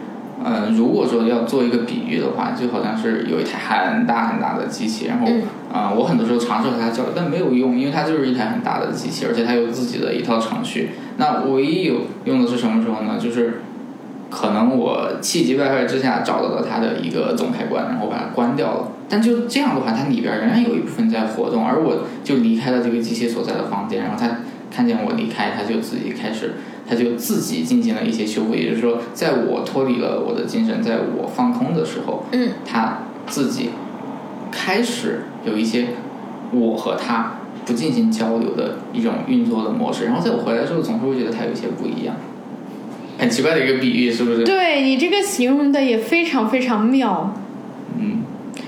[0.43, 5.41] 呃，如果说要做一个比喻的话，就好像是有一台很大很大的机器，然后，嗯
[5.73, 10.91] 啊、我很多时候尝试和它交流，但没有用，因为它就是一台很大的机器，而且它有自己的一套程序。
[11.17, 13.17] 那唯一有用的是什么时候呢？
[13.19, 13.61] 就是
[14.29, 18.91] 可能我气急败坏之下找到了它的一个总开关，然后把它关掉了。
[19.09, 24.29] 但就这样的话，它里边仍然有一部分在活动，而我就离开了这个机器所在的房间，然后它
[24.69, 26.55] 看见我离开，它就自己开始，
[26.87, 28.55] 它就自己进行了一些修复。
[28.55, 33.69] 也就是说，在我脱离了我的精神，在我放空的时候，嗯他自己
[34.51, 35.87] 开始有一些
[36.51, 40.05] 我和他不进行交流的一种运作的模式。
[40.05, 42.15] 然后在我回来之后，总是会觉得他有一些不一样。
[43.19, 44.43] 很奇怪的一个比喻，是不是？
[44.43, 47.33] 对你这个形容的也非常非常妙，
[47.99, 48.21] 嗯，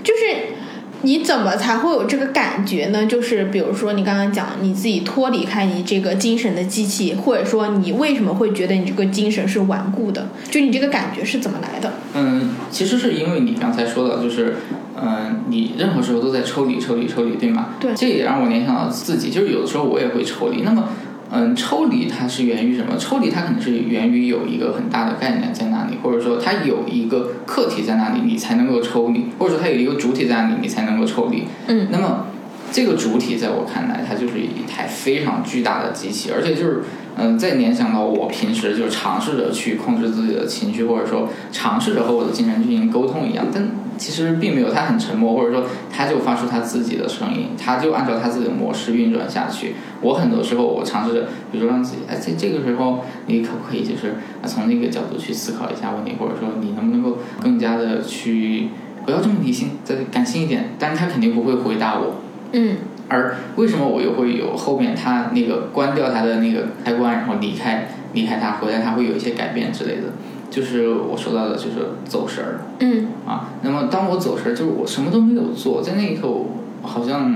[0.04, 0.59] 就是
[1.02, 3.06] 你怎么才会有这个感觉呢？
[3.06, 10.28] 就是比如说你刚刚讲你自己脱离开你这个精神的机器，或者说你为什么会觉得你这个精神是顽固的？
[10.50, 11.94] 就你这个感觉是怎么来的？
[12.14, 14.58] 嗯，其实是因为你刚才说的，就是，
[15.02, 17.70] 嗯，你任何时候都在抽离、抽离、抽离，对吗？
[17.80, 20.64] 对这也让我联想到自己，就是有的时候我也会抽离。
[20.64, 20.90] 那么，
[21.32, 22.98] 嗯，抽离它是源于什么？
[22.98, 31.44] 抽离它可能是源于有一个很大的概念在那里，或者说它有一个客体在那里，你才能够抽离，或者说它有一个主体在那里，你才能够抽离。
[31.68, 32.26] 嗯那么
[32.72, 36.84] 这个主体在我看来，它就是一台非常巨大的机器，而且就是，
[37.18, 49.74] 嗯、再联想到我平时就尝试着去控制自己的情绪，或者说尝试着和我的精神进行沟通一样，但其实并没有，它很沉默，或者说它就发出它自己的声音，它就按照它自己的模式运转下去。
[50.02, 54.16] 我很多时候我尝试着，比如说让自己，哎，在这个时候你可不可以就是
[54.46, 58.70] 从那个角度去思考一下问题，或者说你能不能够更加的去
[59.06, 62.16] 不要这么理性，再感性一点，但是他肯定不会回答我。
[62.52, 62.78] 嗯
[63.08, 70.14] 而为什么我又会有后面他那个关掉他的那个开关，然后离开离开他，回来他会有一些改变之类的，
[70.52, 73.50] 就是我说到的，就是走神儿嗯啊。
[73.64, 76.48] 那么当我走神儿，就是我什么都没有做，在那一刻，我
[76.84, 77.34] 好像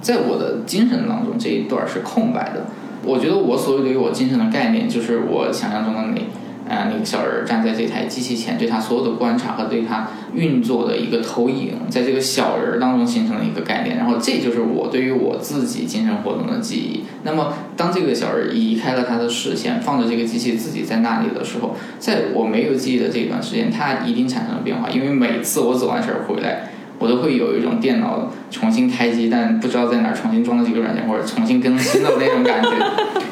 [0.00, 2.66] 在我的精神当中这一段儿是空白的。
[3.04, 6.20] 我觉得我所有对于我精神的概念，就是我想象中的那。
[6.68, 17.04] 呃，那个小人站在这台机器前，对他所有的观察和对他运作的一个投影，在这个小人当中形成了一个概念，然后这就是我对于我自己精神活动的记忆。
[17.24, 26.70] 那么当这个小人移开了他的视线，放着这个机器自己在那里的时候，在我没有记忆的这段时间，它一定产生了变化，因为每次我走完神回来。
[27.00, 32.70] 我都会有一种电脑重新开机，但不知道在哪儿重新装了几个软件或者重新更新的那种感觉。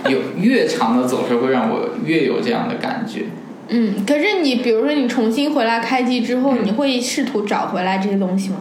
[0.08, 3.26] 有越长的走神会让我越有这样的感觉。
[3.68, 8.58] 嗯，可是你比如说你重新回来开机之后，你会试图找回来这些东西吗？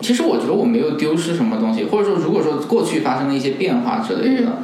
[0.00, 4.58] 其实我觉得我没有丢失什么东西，或者说如果说过去发生了一些变化之类的，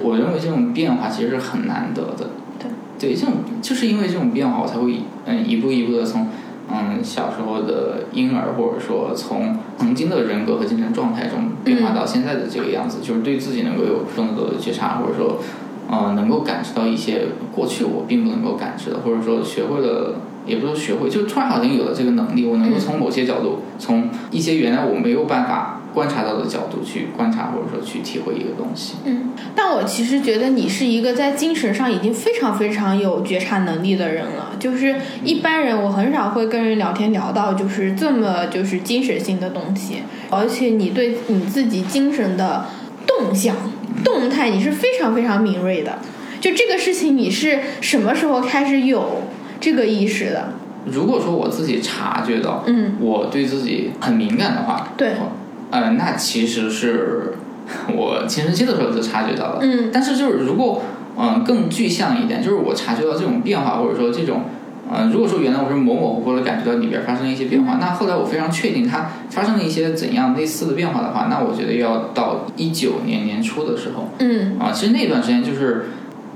[0.00, 2.30] 我认为这种变化其实是很难得的。
[2.58, 2.68] 对，
[2.98, 4.96] 对，这种就是因为这种变化，我才会
[5.26, 6.26] 嗯一步一步的从
[6.72, 15.38] 嗯小时候的婴儿，或者说从曾经的人格和精神状态中变化到现在的这个样子，就是对自己能够有更多的觉察，或者说
[15.90, 20.14] 呃能够感知到一些过去我并不能够感知的，或者说学会了。
[20.46, 28.94] 也不是说学会，就突然好像有了这个能力，我能够从某些角度，从一些原来我没有办法观察到的角度去观察，或者说去体会一个东西。
[29.04, 34.52] 嗯，但我其实觉得你是一个在精神上已经非常非常有觉察能力的人了。
[34.58, 42.66] 就是一般人，我很少会跟人聊天聊到就是这么就是精神性的东西，而且你对你自己精神的
[43.06, 43.56] 动向、
[44.04, 45.98] 动态，你是非常非常敏锐的。
[46.40, 49.22] 就这个事情，你是什么时候开始有
[49.60, 50.52] 这个意识的？
[50.86, 55.12] 如果说我自己察觉到，嗯，我对自己很敏感的话，对，
[55.70, 57.34] 呃，那其实是
[57.94, 59.58] 我青春期的时候就察觉到了。
[59.62, 60.82] 嗯但是就是如果
[61.16, 64.42] 嗯、呃更具象一点，就是我察觉到这种变化，或者说这种。
[64.92, 75.84] 嗯、如果说原来我是模模糊糊的感觉到里边发生了一些变化，那后来我非常确定它发生了一些怎样类似的变化的话，那我觉得要到一九年年初的时候，嗯啊，其实那段时间就是，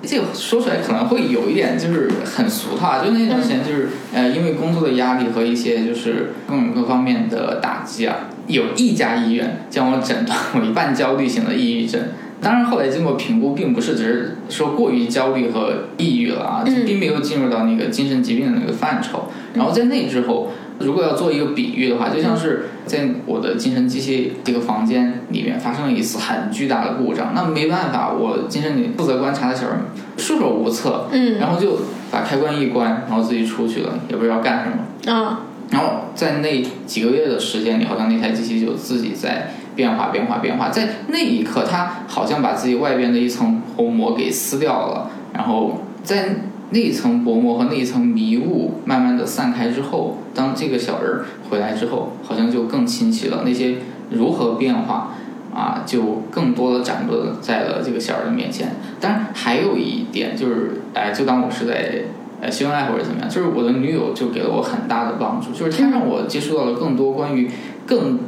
[0.03, 8.15] 这个说出来可能会有一点就是很俗套啊，就那段时间就是呃，因为工作的压力和一些就是各种各方面的打击啊，
[8.47, 12.01] 有一家医院将我诊断为半焦虑型的抑郁症。
[12.41, 19.31] 当然，后来经过评估，并不是只是说过于焦虑和抑郁了啊，嗯并没有进入到那个精神疾病的那个范畴。
[19.55, 29.79] 然后在那之后，如果要做一个比喻的话，就像是在我的精神机器这个房间里面发生了一次很巨大的故障，那没办法，我精神里负责观察的小人
[30.19, 31.79] 束手无策，嗯然后就
[32.11, 35.15] 把开关一关，然后自己出去了，也不知道干什么。
[35.15, 35.41] 啊
[35.75, 40.69] 然后在那几个月的时间里，好像那台机器就自己在变化、变化、变化。
[40.69, 46.37] 在那一刻，它好像把自己外边的一层薄膜给撕掉了，然后在
[46.71, 53.43] 那层薄膜和那一层迷雾慢慢的散开之后，当这个小人儿回来之后，好像就更清晰了。
[53.45, 53.79] 那些
[54.11, 55.11] 如何变化
[55.53, 58.77] 啊，就更多的展露在了这个小人的面前。
[59.01, 62.03] 当然，还有一点就是，哎，就当我是在
[62.41, 67.51] 呃秀恩爱或者怎么样，就是我的女友就给了我很大的帮助，就是她让我接触到了更多关于
[67.87, 68.21] 更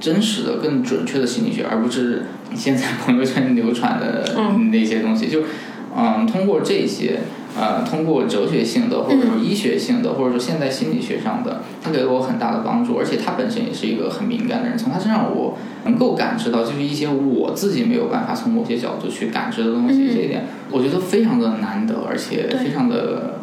[0.00, 5.28] 真实的、更准确的心理学，而不是现在朋友圈流传的嗯那些东西。
[5.28, 5.42] 就
[5.96, 7.20] 嗯，通过这些。
[7.58, 23.39] 呃，通过哲学性的，或者说医学性的，或者说现代心理学上的，他给了我很大的帮助，而且他本身也是一个很敏感的人，从他身上我能够感知到，就是一些我自己没有办法从某些角度去感知的东西，嗯这一点我觉得非常的难得，而且非常的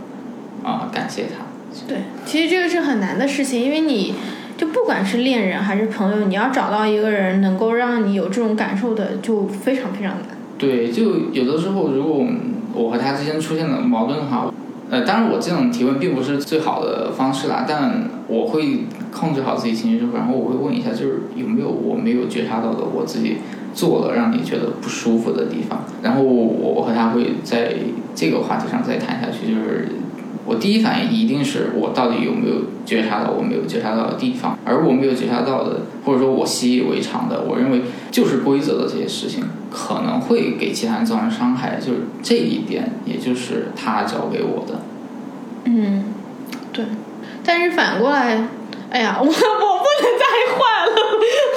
[0.67, 1.45] 啊、感谢他。
[1.87, 4.15] 对，其实这个是很难的事情，因为你
[4.57, 10.37] 就不管是恋人还是朋友，你要找到一个人能够让你有这种感受的，就非常非常难。
[10.57, 12.25] 对，就有的时候，如果
[12.73, 14.51] 我和他之间出现了矛盾的话，
[14.89, 23.37] 呃，当然我这种提问并不是最好的方式啦，但我会控制好自己情绪之后，然后我会问一下，就是有没有我没有觉察到的，我自己
[23.75, 27.75] 做了让你觉得不舒服的地方，然后我和他会在
[28.15, 29.89] 这个话题上再谈下去，就是。
[30.47, 41.77] 我第一反应一定是我到底有没有觉察到我没有觉察到的地方，而我没有觉察到的，或者说我习以为常的，我认为就是规则的这些事情，可能会给其他人造成伤害。
[41.79, 44.79] 就是这一点，也就是他教给我的。
[45.65, 46.05] 嗯，
[46.71, 46.85] 对。
[47.43, 48.47] 但是反过来，
[48.89, 50.25] 哎呀，我我不能再
[50.55, 50.95] 换了。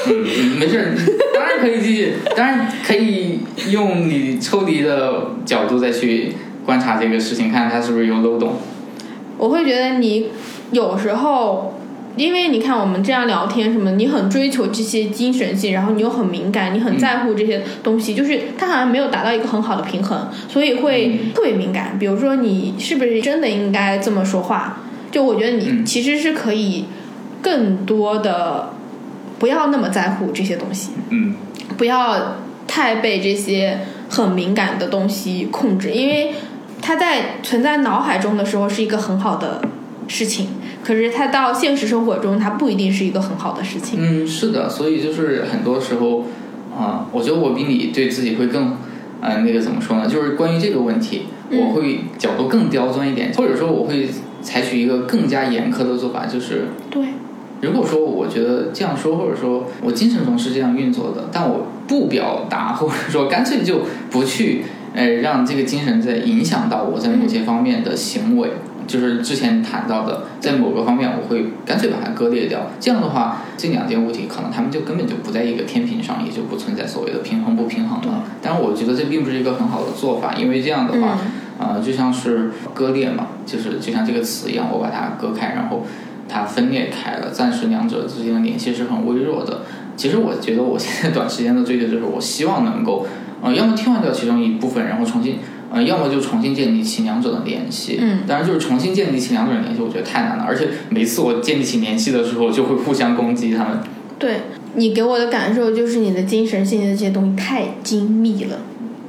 [0.08, 0.96] 嗯，没事儿，
[1.32, 3.38] 当然可以继续，当然可以
[3.70, 6.32] 用你抽离的角度再去
[6.64, 8.54] 观察这个事情，看它是不是有漏洞。
[9.40, 10.28] 我会觉得你
[10.70, 11.74] 有时候，
[12.14, 21.98] 因为你看我们这样聊天什么，你很追求这些精神性，然后你又很敏感，你很在乎这些东西，就是它好像没有达到一个很好的平衡，所以会特别敏感。
[21.98, 24.82] 比如说你是不是真的应该这么说话？
[25.10, 26.84] 就我觉得你嗯其实是可以
[27.40, 28.74] 更多的
[29.38, 30.90] 不要那么在乎这些东西。
[31.08, 31.34] 嗯
[31.78, 32.36] 不要
[32.66, 33.78] 太被这些
[34.10, 36.32] 很敏感的东西控制，因为
[36.90, 39.62] 它在存在脑海中的时候是一个很好的
[40.08, 40.48] 事情，
[40.82, 44.00] 可可是它到现实生活中，它不一定是一个很好的事情。
[44.02, 46.24] 嗯，是的，所以就是很多时候，
[46.76, 48.76] 啊、我觉得我比你对自己会更，
[49.20, 50.08] 呃，那个怎么说呢？
[50.08, 54.08] 就是关于这个问题，嗯我会角度更刁钻一点，或者说我会
[54.42, 57.04] 采取一个更加严苛的做法，就是对，
[57.60, 64.64] 如果说我觉得这样说，或者说我精神中是这样运作的，但我不表达，或者说干脆就不去，
[64.94, 68.50] 呃，让这个精神在影响到我在某些方面的行为，
[68.86, 72.66] 就是之前谈到的，在某个方面我会干脆把它割裂掉。
[72.80, 78.24] 这样的话，这两件物体可能它们就根本就不在一个天平上，也就不存在所谓的平衡不平衡了。
[78.42, 81.18] 但是我觉得这并不是一个很好的做法，因为这样的话，
[81.58, 85.86] 呃，就像是割裂嘛，就是就像这个词一样，我把它割开，然后
[86.28, 89.62] 它分裂开了，暂时两者之间的联系是很微弱的。
[89.96, 93.06] 其实我觉得我现在短时间的追求就是，我希望能够，
[93.42, 95.38] 呃，要么替换掉其中一部分，然后重新，
[95.72, 97.98] 呃，要么就重新建立起两者的联系。
[98.00, 103.78] 嗯，当然就是重新建立起两者的联系，我觉得太难了，而且每次我建立起联系的时候，就会互相攻击他们。
[104.18, 104.42] 对
[104.74, 108.58] 你给我的感受就是你的精神性的这些东西太精密了，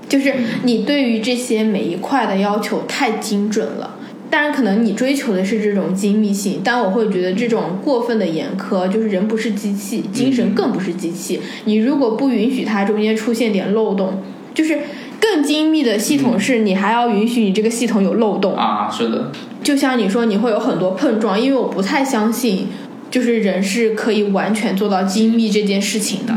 [0.08, 3.91] 就是你对于这些每一块的要求太精准了。
[4.32, 11.42] 当然，可能你追求的是这种精密性，但我会觉得这种过分的严苛，就是人不是机器，精神更不是机器。
[11.66, 14.24] 你如果不允许它中间出现点漏洞，
[14.54, 14.80] 就是
[15.20, 18.56] 更精密的系统是你还要允许你这个系统有漏洞。
[18.56, 22.70] 啊，是的，就像你说，你会有很多碰撞，因为我不太相信，
[23.12, 26.34] 就是人是可以完全做到精密这件事情的。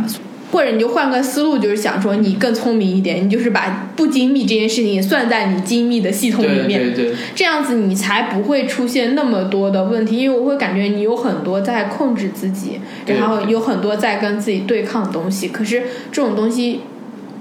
[0.54, 10.16] 或者你就换个思路，就是想说你更聪明一点，你就是把不精密这件事情也算在你精密的系统里面，对对，这样子你才不会出现那么多的问题。
[10.16, 15.82] 因为我会感觉你有很多在控制自己，然后有很多在跟自己对抗的东西，可是
[16.12, 16.82] 这种东西。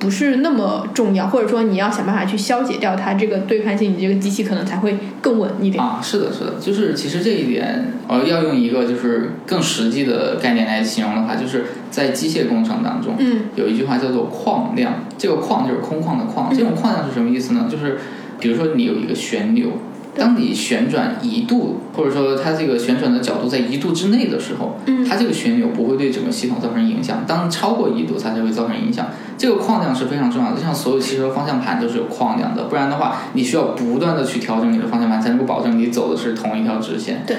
[0.03, 5.81] 不是那么重要，或者说你要想办法去消解掉它这个对抗性，你这个机器可能才会更稳一点。
[5.81, 17.69] 啊，是的，是的，就是其实这一点，呃，要用一个就是更实际的概念来形容的话，就是在机械工程当中，嗯，有一句话叫做矿量，这个矿就是空旷的矿，这种矿量是什么意思呢？
[17.71, 17.97] 就是
[18.39, 19.69] 比如说你有一个旋钮，
[20.15, 27.23] 当你旋转一度，或者说它这个旋转的角度在一度之内的时候，嗯它这个旋钮不会对整个系统造成影响。
[27.27, 29.07] 当超过一度，它就会造成影响。
[29.37, 37.23] 这个框量是非常重要的，就像所有汽车方向盘都是有框量的，不然的话，你需要不断的去调整你的方向盘，才能够保证你走的是同一条直线。
[37.25, 37.37] 对。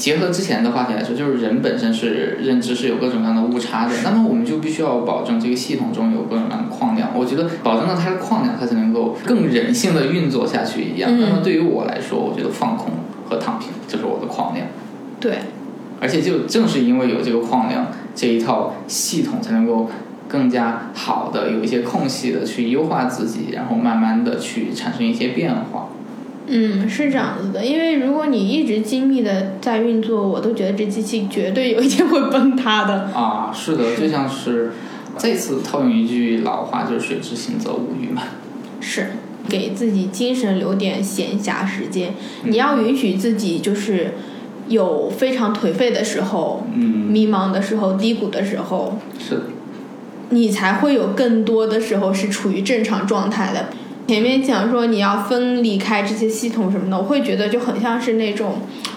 [0.00, 7.10] 结合之前的话题来说，就是人本身是认知是有各种各样的误差的，那么我们就必须要保证这个系统中有各种各样的矿量。
[7.14, 11.10] 我觉得保证了它的矿量，它才能够更人性的运作下去一样。
[11.12, 12.92] 嗯那么对于我来说，我觉得放空
[13.28, 14.68] 和躺平就是我的矿量。
[15.20, 15.40] 对，
[16.00, 19.90] 而且就正是因为有这个矿量这一套系统，才能够
[20.26, 25.90] 更加好的有一些空隙的去优化自己，然后慢慢的去产生一些变化。
[26.52, 27.64] 嗯，是这样子的。
[27.64, 33.08] 因为如果你一直精密的在运作，我都觉得这机器绝对有一天会崩塌的。
[33.14, 34.72] 啊，是的，就像是
[35.16, 38.22] 这次套用一句老话，就是“水之行则无鱼”嘛。
[38.80, 39.12] 是，
[39.48, 42.14] 给自己精神留点闲暇时间。
[42.42, 44.14] 你要允许自己就是
[44.66, 49.42] 有非常颓废的时候、嗯，迷茫的时候、低谷的时候，是，
[50.30, 53.68] 你才会有更多的时候是处于正常状态的。
[54.10, 58.54] 前面讲说你要分离开这些系统什么的，我会觉得就很像是那种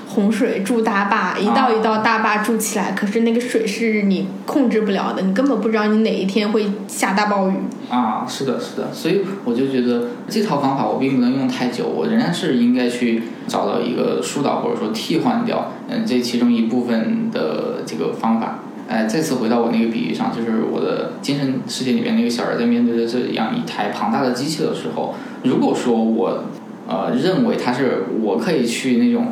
[0.08, 7.54] 洪水筑大坝，一道一道大坝筑起来，可是那个水是你控制不了的，你根本不知道你哪一天会下大暴雨。
[7.92, 18.62] 啊，是的，是的，所以我就觉得这套方法我并不能用太久，我仍然是应该去找到一个疏导或者说替换掉，嗯，这其中一部分的这个方法。
[18.88, 26.44] 哎，再次回到我那个比喻上，就是我的精神世界里面那个小人在面对着这样一台庞大的机器的时候，如果说我
[26.88, 29.28] 呃认为它是我可以去那种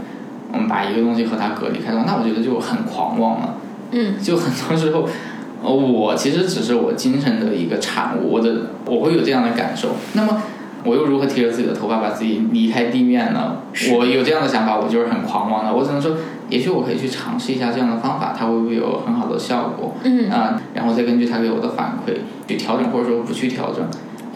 [0.53, 3.55] 嗯把一个东西和它隔离开的话，那我觉得就很狂妄了。
[3.91, 5.05] 嗯，就很多时候，
[5.61, 8.53] 呃，我其实只是我精神的一个产物，我的
[8.85, 9.89] 我会有这样的感受。
[10.13, 10.41] 那么，
[10.85, 13.57] 我又如何提着自己的头发把自己离开地面呢？
[13.93, 15.73] 我有这样的想法，我就是很狂妄的。
[15.73, 16.15] 我只能说，
[16.51, 19.95] 也许我可以去尝试一下这样的方法，它会不会有很好的效果？
[20.03, 22.13] 嗯啊、然后再根据他给我的反馈
[22.47, 23.83] 去调整，或者说不去调整。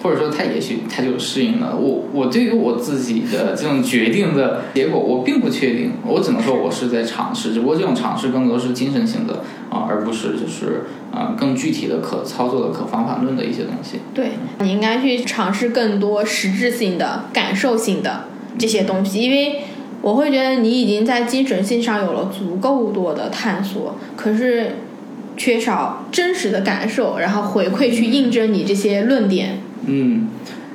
[0.04, 9.42] 或者说他也许他就适应了我，我对于我自己的这种决定的结果，我并不确定，我只能说我是在尝试，只不过这种尝试更多是精神性的
[9.72, 13.98] 啊、而不是就是啊、更具体的可操作的、可方法论的一些东西。
[14.14, 18.26] 对你应该去尝试更多实质性的、感受性的
[18.60, 19.64] 这些东西，因为
[20.02, 24.74] 我会觉得你已经在精神性上有了足够多的探索，可是
[25.36, 29.58] 缺少真实的感受，然后回馈去印证你这些论点。
[29.88, 30.28] 嗯，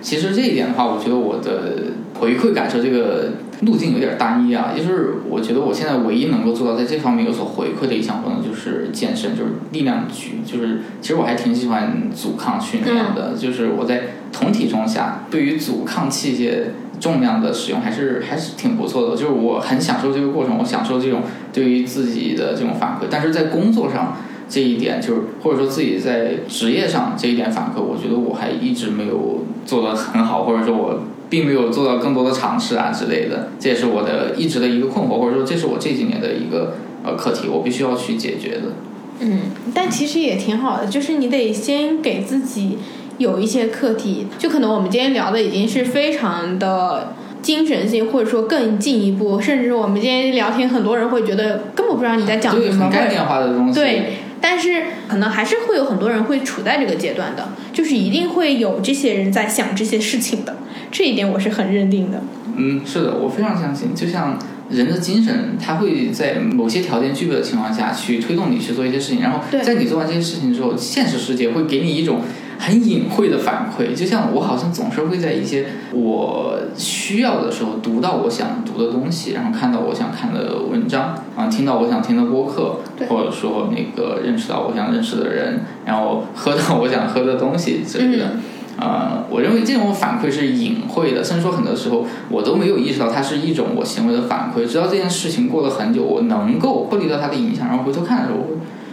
[0.03, 4.73] 其实这一点的话，我觉得我的回馈感受这个路径有点单一啊。
[4.77, 10.41] 就是我觉得我现在唯一能够做到在这方面有所回馈的一项活动就是健身，就是力量举。
[10.45, 14.03] 就是其实我还挺喜欢阻抗训练的，就是我在
[14.33, 16.73] 同体重下对于阻抗器械。
[17.01, 21.23] 重量的使用还是还是挺不错的，就是我很享受这个过程，我享受这种
[21.53, 23.07] 对于自己的这种反馈。
[23.11, 24.19] 但是在工作上
[24.49, 31.01] 这一点，就是或者说自己在职业上这一点反馈，我觉得我还一直没有做得很好，或者说我
[31.31, 33.49] 并没有做到更多的尝试啊之类的。
[33.59, 38.73] 这也是我的一直的一个困惑，或者说这是我这几年的一个呃课题，我必须要去解决的。
[39.21, 39.39] 嗯，
[39.73, 42.77] 但其实也挺好的，就是你得先给自己。
[43.21, 53.75] 有一些课题，就可能我们今天聊的已经是非常的精神性，或者说更进一步，甚至我们今天聊天，很多人会觉得根本不知道你在讲什么，概念化的东西。
[53.75, 60.57] 对，但是可能还是会有很多人会处在这个阶段的，就是一定会有这些人在想这些事情的，
[60.91, 62.23] 这一点我是很认定的。
[62.57, 64.39] 嗯，是的，我非常相信，就像
[64.71, 72.23] 人的精神，他会在某些条件具备的情况下去推动你去做一些事情，然后在你做完这些事情之后，现实世界会给你一种。
[72.63, 75.65] 很隐晦的反馈，就像我好像总是会在一些
[75.95, 82.77] 我需要的时候读到我想读的东西，然后看到我想看的文章，啊，听到我想听的播客，
[83.09, 88.33] 或者说那个认识到我想认识的人，然后喝到我想喝的东西之类的。
[88.79, 98.41] 呃，我认为这种反馈是隐晦的，甚至说很多时候我都没有意识到它是一种我行为的反馈，直到这件事情过了很久，我能够脱离到它的影响，然后回头看的时候，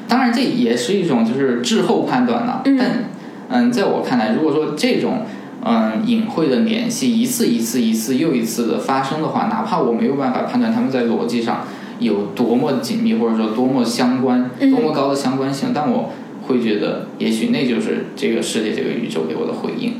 [0.07, 3.09] 当然这也是一种就是滞后判断了，但。
[3.49, 5.21] 嗯，在我看来，如果说这种
[5.63, 11.65] 嗯隐晦的联系一次一次一次又一次的发生的话，哪怕我没有办法判断他们在逻辑上
[11.99, 16.11] 有多么紧密，或者说多么相关、多么高的相关性，但我
[16.47, 19.93] 会觉得，也许那就是这个世界、这个宇宙给我的回应。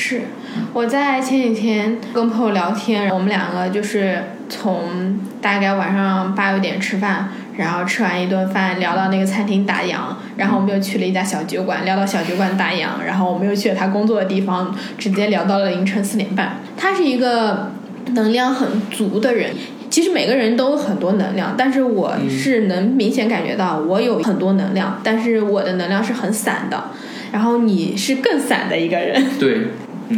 [0.00, 0.22] 是，
[0.72, 7.28] 我在前几天跟朋友聊天，我们两个就是从大概晚上八九点吃饭。
[7.58, 16.56] 然后吃完一顿饭，聊到那个餐厅打烊，然后我们又去了一家小酒馆，聊到小酒馆打烊，然后我们又去了他工作的地方，直接聊到了凌晨四点半。
[16.74, 17.72] 他是一个
[18.14, 19.50] 能量很足的人，
[19.90, 26.84] 其实每个人都有很多能量，但是我是能明显感觉到我有很多能量，但是我的能量是很散的，
[27.30, 29.22] 然后你是更散的一个人。
[29.38, 29.66] 对。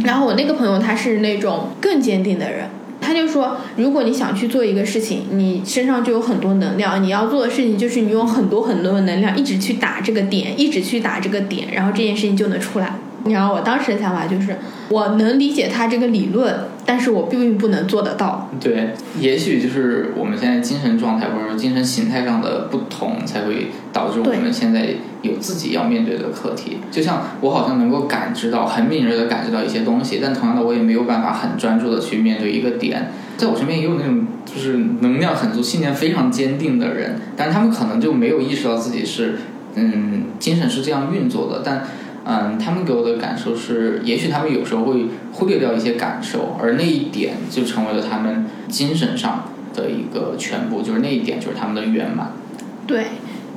[0.03, 2.69] 然后我那个朋友他是那种更坚定的人。
[3.05, 12.95] 他就说，如果你想去做一个事情，你身上就有很多能量，你要做的事情就是你用很多很多的能量一直去打这个点，一直去打这个点，然后这件事情就能出来。
[13.25, 14.57] 然后我当时的想法就是，
[14.89, 16.53] 我能理解他这个理论，
[16.85, 18.49] 但是我并不能做得到。
[18.59, 24.89] 对，也许就是我们现在精神状态或者说精神形态上的不同，才会导致我们现在
[25.21, 26.79] 有自己要面对的课题。
[26.91, 33.09] 就像我好像能够感知到，很敏锐的感知到一些东西，但同样的，我也没有办法很专注的去面对一个点。
[33.37, 39.35] 在我身边也有那种就是能量很足、信念非常坚定的人，但是他们可能就没有意识到自己是，
[39.75, 41.85] 嗯，精神是这样运作的，但。
[42.25, 52.31] 嗯，他们给我的感受是，也许他们有时候会忽略掉一些感受，而那一点就成为了他们精神上的一个全部，就是那一点就是他们的圆满。
[52.87, 53.05] 对。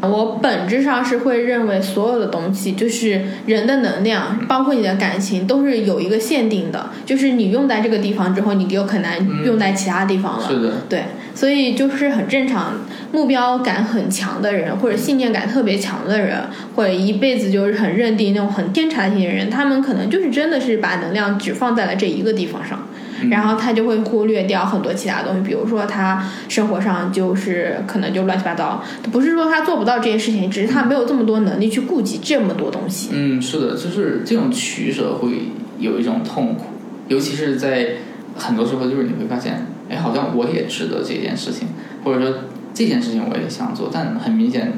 [0.02, 10.47] 我本质上是会认为，所有的东西就是人的能量，包括你的感情，都是有一个限定的，就是你用在这个地方之后，你就很难用在其他地方了。
[10.47, 12.74] 是的，对，所以就是很正常。
[13.16, 16.38] 目标感很强的人，或者信念感特别强的人，
[16.74, 22.86] 或者一辈子就是很认定那种很天才型的人，他们可能就是真的是把能量只放在了这一个地方上。
[23.30, 33.09] 然后他就会忽略掉很多其他东西，比如说他生活上就是可能就乱七八糟，不是说他做不到这件事情，只是他没有这么多能力去顾及这么多东西。
[33.14, 35.48] 嗯，是的，就是这种取舍会
[35.78, 36.66] 有一种痛苦，
[37.09, 37.93] 尤其是在
[38.36, 41.68] 很多时候，就是你会发现，哎，好像我也值得这件事情，
[42.05, 42.34] 或者说
[42.77, 44.74] 这件事情我也想做，但很明显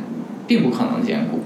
[0.47, 1.41] 并不可能兼顾。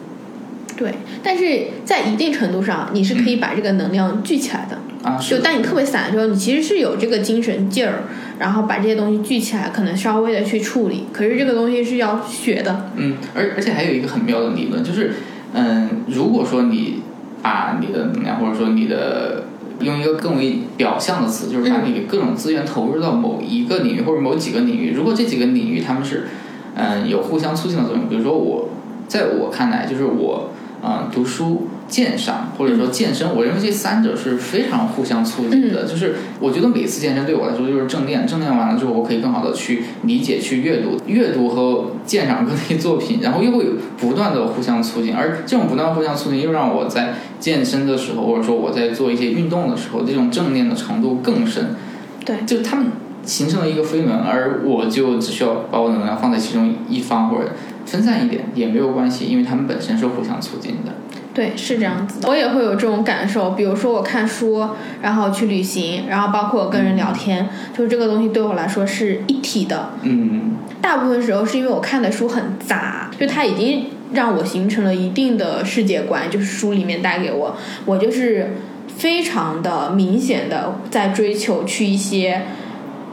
[0.76, 0.92] 对，
[1.22, 4.78] 但是在一定程度上，你是可以把这个能量聚起来的。
[5.02, 8.04] 啊，就当你特别散的时候，你其实是有这个精神劲儿，
[8.38, 11.04] 然后把这些东西聚起来，可能稍微的去处理。
[11.10, 12.90] 可是这个东西是要学的。
[12.96, 15.14] 嗯，而而且还有一个很妙的理论，就是，
[15.54, 17.02] 嗯，如果说你
[17.42, 19.44] 把你的能量，或者说你的
[19.80, 26.28] 用一个更为表象的词，就是把你各种资源投入到某一个领域或者某几个领域，如果这几个领域他们是，
[26.74, 28.68] 嗯，有互相促进的作用，比如说我，
[29.08, 30.50] 在我看来，就是我，
[30.82, 31.68] 嗯，读书。
[31.88, 35.84] 鉴赏或者说健身，我认为这三者是非常互相促进的。
[35.84, 43.66] 就是我觉得每次健身对我来说就是正念，正念完了之后，我可以更好的去理解、去阅读、阅读和鉴赏各类作品，然后又会
[43.98, 45.14] 不断的互相促进。
[45.14, 51.76] 而这种不断互相促进，又让我在健身的时候，或者说我在做一些运动的时候，这种正念的程度更深。
[52.24, 52.86] 对就他们
[53.24, 57.50] 形成了一个飞轮，而我就只需要把我的能量放在其中一方或者
[57.86, 60.92] 分散一点也没有关系，因为他们本身是互相促进的。
[61.34, 62.28] 对，是这样子的。
[62.28, 64.68] 我也会有这种感受，比如说我看书，
[65.00, 69.92] 然后去旅行，然后包括跟人聊天，就是这个东西对我来说是一体的。
[70.02, 82.42] 嗯，大部分时候是因为我看的书很杂，就它已经让我形成了一定的世界观，就是书里面带给我，我就是非常的明显的在追求去一些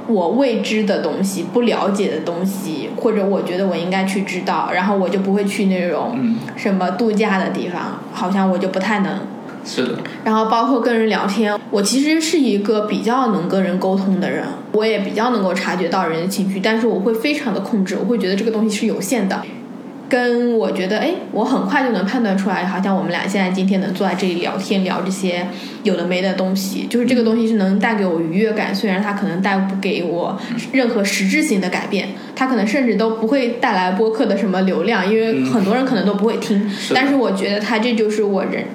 [0.09, 9.19] 我未知的东西、不了解的东西，或者我觉得我应该去知道，然后我就不会去那种嗯什么度假的地方，好像我就不太能。
[9.65, 19.43] 是的，然后包括跟人聊天，我其实是一个比较能跟人沟通的人，我也比较能够察觉到人的情绪，但是我会非常的控制，我会觉得这个东西是有限的。
[20.09, 25.47] 跟我觉得，哎，我很快就能判断出来，好像我们俩现在今天能坐在这里聊天，聊这些
[25.83, 30.35] 有的没的东西，就是这个东西是能带给我愉悦感，虽然它可能带不给我
[30.71, 38.65] 任何实质性的改变，它可能甚至都不会带来播客的什么流量，因为嗯很多人可能都不会听，是但是我觉得它这就是我人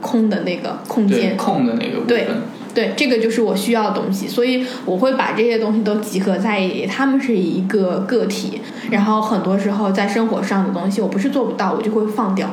[0.00, 2.26] 空的那个空间，空的那个部对。
[2.72, 8.60] 对，这个就是我需要的东西，所以我会把这些东西都集合在一起，他们是一个个体。
[8.90, 12.50] 然后很多时候在生活上的东西，我不是做不到，我就会放掉。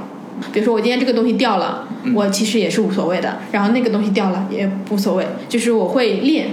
[0.53, 6.49] 比如说我今天这个东西掉了，嗯我其实也是无所谓的，然后那个东西掉了也无所谓，就是我会练，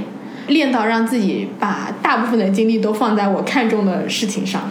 [0.47, 4.63] 练到让自己把大部分的精力都放在我看重的事情上。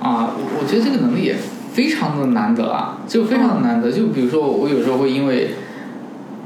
[0.00, 1.34] 啊，我我觉得这个能力也
[1.72, 3.90] 非常的难得啊，就非常的难得。
[3.90, 5.54] 就比如说，我有时候会因为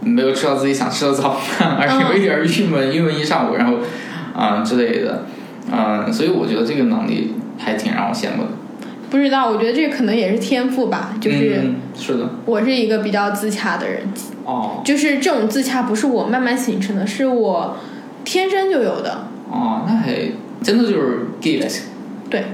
[0.01, 3.75] 没有吃到自己想吃的早饭，而有一点儿郁闷，郁闷一上午，然后
[4.35, 5.27] 啊、之类的，
[5.71, 8.49] 嗯、所以我觉得这个能力还挺让我羡慕的。
[9.11, 14.03] 不知道，我觉得这可能也是天赋吧，就是嗯、是的，我是一个比较自洽的人，
[14.45, 17.77] 哦就是这种自洽不是我慢慢形成的，是我
[18.25, 19.27] 天生就有的。
[19.51, 20.15] 哦，那还
[20.63, 21.81] 真的就是 gift，
[22.29, 22.45] 对，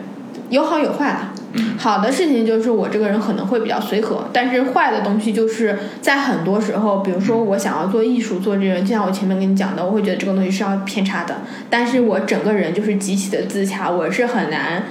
[0.48, 1.32] 有好有坏啦。
[1.36, 1.43] 嗯
[1.78, 14.84] 好的事情就是我这个人可能会比较随和，但是坏的东西就是在很多时候，比如说我想要做艺术，做这个，就像我前面跟你讲的，我会觉得这个东西是要偏差的，但是我整个人就是极其的自洽，我是很难，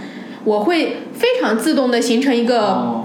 [0.44, 3.04] 我会非常自动的形成一个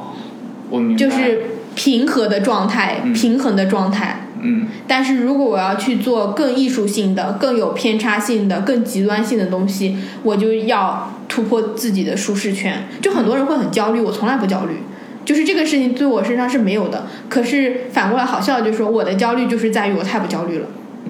[0.97, 1.43] 就是
[1.75, 3.13] 平和的状态，嗯。
[3.13, 4.28] 平衡的状态。
[4.41, 12.89] 嗯但是如果我要去做更艺术性的、更有偏差性的、更极端性的东西，我就要突破自己的舒适圈。
[13.01, 14.79] 就很多人会很焦虑，我从来不焦虑，
[15.25, 17.07] 就是这个事情对我身上是没有的。
[17.29, 20.67] 可是反过来好笑的就是说，我的焦虑就是在于我太不焦虑了，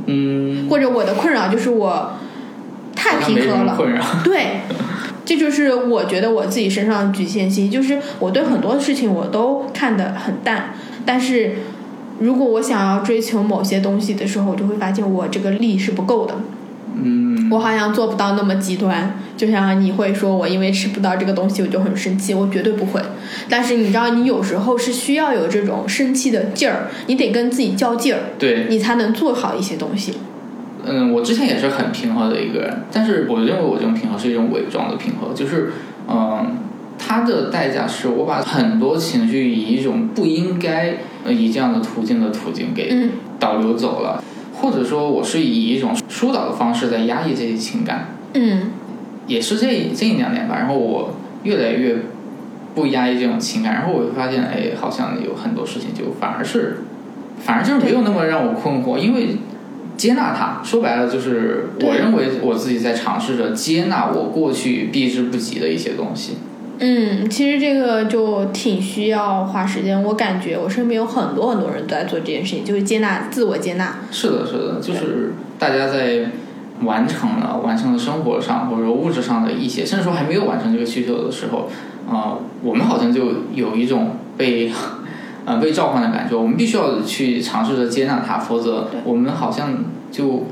[0.07, 2.13] 嗯，或者我的困扰就是我
[2.97, 3.75] 太平和了。
[3.77, 4.61] 困扰，对，
[5.25, 10.75] 这就是我觉得我自己身上的局限性，就是我对很多事情我都看得很淡，
[11.05, 11.57] 但是
[12.21, 16.35] 如果我想要追求某些东西的时候，我就会发现我这个力是不够的，
[17.03, 19.19] 嗯我好像做不到那么极端。
[19.37, 23.01] 就像你会说我因为吃不到这个东西我就很生气，我绝对不会。
[23.49, 30.15] 但是你知道，你有时候是需要有这种生气的劲儿，你得跟自己较劲儿，对，你才能做好一些东西。
[30.85, 35.73] 嗯，我之前也是很平和的一个人，但是我认为我这种平和是一种伪装的平和，就是，
[36.09, 36.57] 嗯，
[37.09, 43.13] 它的代价是我把很多情绪以一种不应该呃以这样的途径的途径给嗯。
[43.41, 44.23] 导流走了，
[44.53, 48.73] 或者说我是以一种疏导的方式在压抑这些情感，嗯。
[49.27, 51.15] 也是这这一两年吧，然后我
[51.45, 51.97] 越来越
[52.75, 56.79] 不压抑这种情感，然后我会发现，哎，好像有很多事情就反而是，
[57.41, 59.37] 反而就是没有那么让我困惑，因为
[59.97, 66.35] 接纳它，说白了就是我认为我自己在尝试着接纳我过去避之不及的一些东西。
[66.81, 70.01] 嗯，其实这个就挺需要花时间。
[70.03, 73.97] 我感觉我身边有很多很多人都在做这件事情，就是接纳自我接纳。
[74.13, 76.31] 是的，是的，就是大家在
[76.83, 81.69] 完成了完成了生活上或者说物质上的一些，甚至说还没有完成这个需求的时候，
[82.09, 84.71] 啊、我们好像就有一种被
[85.45, 90.47] 呃被召唤的感觉，我们必须要去尝试着接纳它，否则我们好像就。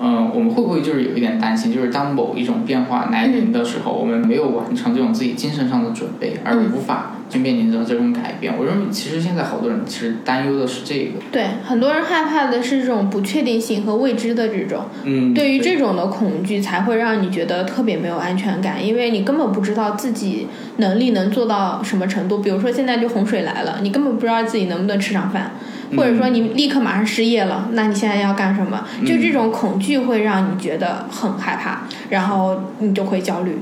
[0.00, 8.54] 嗯，我们会不会就是有一点担心，就是当某一种变化来临的时候，我们没有完成这种自己精神上的准备，而嗯无法去面临着这种改变？
[8.58, 11.12] 我认为，其实现在好多人其实担忧的是这个。
[11.32, 14.84] 对，很多人害怕的是这种不确定性和未知的这种。
[15.04, 20.46] 嗯，对于这种的恐惧，才会让你觉得特别没有安全感，因为你根本不知道自己
[20.76, 22.38] 能力能做到什么程度。
[22.38, 25.52] 比如说现在就洪水来了，你根本不知道自己能不能吃上饭，
[25.96, 28.84] 或者说你立刻马上失业了，那你现在要干什么？
[29.04, 33.58] 就这种恐惧会让你觉得很害怕，然后你就会焦虑。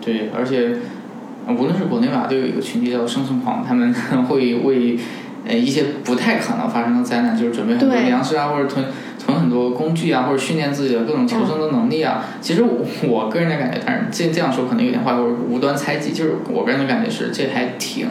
[0.00, 0.76] 对，而且
[1.46, 3.92] 呃无论是国内吧，都有一个群体叫生存狂，他们
[4.28, 4.98] 会为
[5.46, 8.86] 呃一些不太可能发生的灾难，就是准备很多粮食啊，或者囤
[9.18, 12.24] 囤很多工具啊，或者训练自己的各种求生的能力啊。
[12.40, 18.08] 其实我我个人的感觉，但是这这样说可能有点坏，或者无端猜忌，就是我个人的感觉是这还挺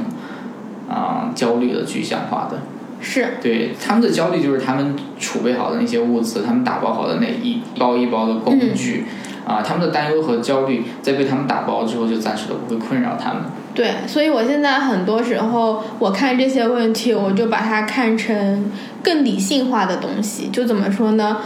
[0.89, 2.61] 啊、焦虑的具象化的。
[3.03, 9.05] 是，对他们的焦虑就是他们储备好的那些物资，他们打包好的那一包一包的工具，
[9.45, 13.43] 啊、他们的担忧和焦虑在被他们打包之后，就暂时都不会困扰他们。
[13.75, 18.71] 对，所以我现在很多时候我看这些问题，我就把它看成
[19.03, 20.47] 更理性化的东西。
[20.47, 21.39] 就怎么说呢？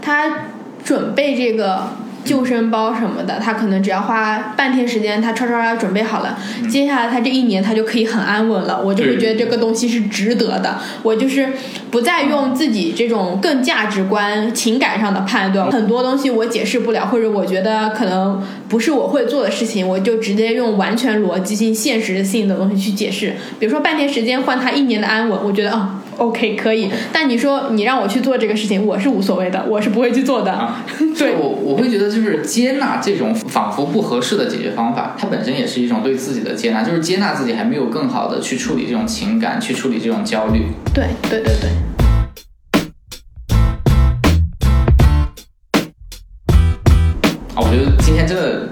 [0.00, 0.44] 他
[0.84, 1.88] 准备这个
[2.24, 6.38] 救生包什么的，他可能只要花半天时间，他唰唰唰准备好了，
[6.70, 8.80] 接下来他这一年他就可以很安稳了。
[8.82, 10.78] 我就会觉得这个东西是值得的。
[11.02, 11.48] 我就是
[11.90, 23.34] 不再用自己这种更价值观、情感上的判断，很多东西我解释不了，或者我觉得可能不是我会做的事情，我就直接用完全逻辑性、现实性的东西去解释。
[23.58, 26.90] 比如说半天时间换他一年的安稳，我觉得啊、OK 可以。
[27.12, 30.52] 但你说你让我去做这个事情，我是无所谓的，我是不会去做的。
[30.52, 30.84] 啊，
[31.18, 40.66] 对我我会觉得就是接纳这种仿佛不合适的解决方法，它本身也是一种对自己的接纳，就是接纳自己还没有更好的去处理这种情感，去处理这种焦虑。
[40.94, 41.70] 对对对对，
[47.54, 48.68] 啊，我觉得今天真的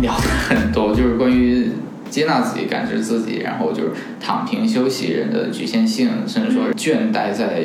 [0.00, 1.70] 聊的很多，就是关于
[2.14, 7.60] 接纳自己、感知自己，然后就是躺平休息人的局限性，甚至说倦怠在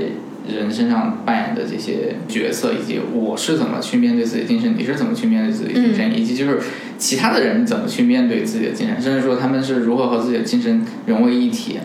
[0.52, 6.60] 人身上扮演的这些角色，以及我是怎么去面对自己的精神，你是怎么去面对自己的精神，以及就是
[6.98, 11.78] 其他的人怎么去面对自己的精神，甚至说他们是如何和自己的精神融为一体。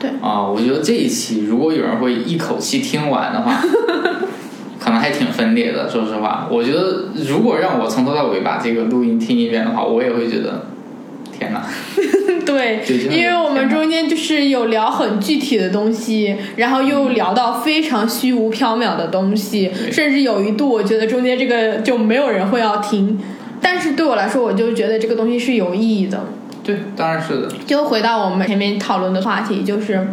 [0.00, 3.62] 对啊，我觉得这一期如果有人会一口气听完的话，
[4.80, 5.88] 可能还挺分裂的。
[5.88, 10.66] 说实话，我觉得如果让我从头到尾把这个录音听一遍的话，我也会觉得，
[11.38, 11.64] 天哪！
[12.44, 23.18] 对因为我们中间就是有聊很具体的东西，然后又聊到非常虚无缥缈的东西，甚至有一度我觉得中间这个就没有人会要听。
[23.60, 26.24] 但是对我来说，我就觉得这个东西是有意义的。
[26.64, 27.52] 对，当然是的。
[27.66, 30.08] 就回到我们前面讨论的话题，就是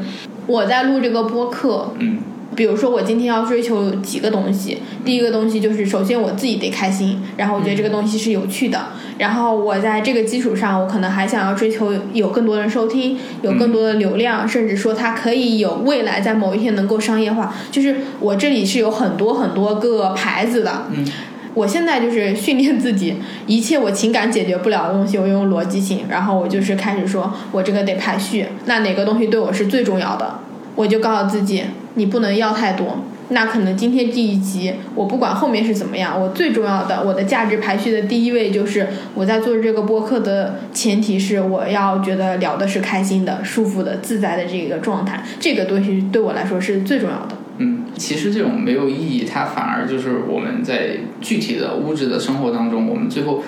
[0.47, 2.19] 我在录这个播客，嗯，
[2.55, 8.87] 比如说我今天要追求几个东西，第一个东西就是首先我自己得开心，然后我觉得这个东西是有趣的，
[9.17, 17.55] 然后我在这个基础上，我可能还想要追求有更多人收听，有更多的流量，甚至说它可以有未来在某一天能够商业化。
[17.71, 21.05] 就是我这里是有很多很多个牌子的，嗯，
[21.53, 23.15] 我现在就是训练自己，
[23.47, 30.39] 一切我情感解决不了的东西，我用逻辑性，然后我就是开始说，我这个得排序，那哪个东西对我是最重要的，
[30.75, 31.63] 我就告诉自己，
[31.93, 32.97] 你不能要太多。
[33.29, 47.35] 那可能今天这一集，我不管后面是怎么样，我最重要的，我的价值排序的第一位就是我在做这个播客的前提是我要觉得聊的是开心的、舒服的、自在的这个状态，这个东西对我来说是最重要的。
[47.57, 53.41] 嗯，其实这种没有意义，它反而就是我们在具体的物质的生活当中，我们最后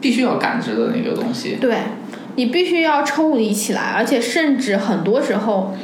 [0.00, 1.56] 必须要感知的那个东西。
[1.60, 1.76] 对，
[2.36, 5.76] 你必须要抽离起来，而且甚至很多时候，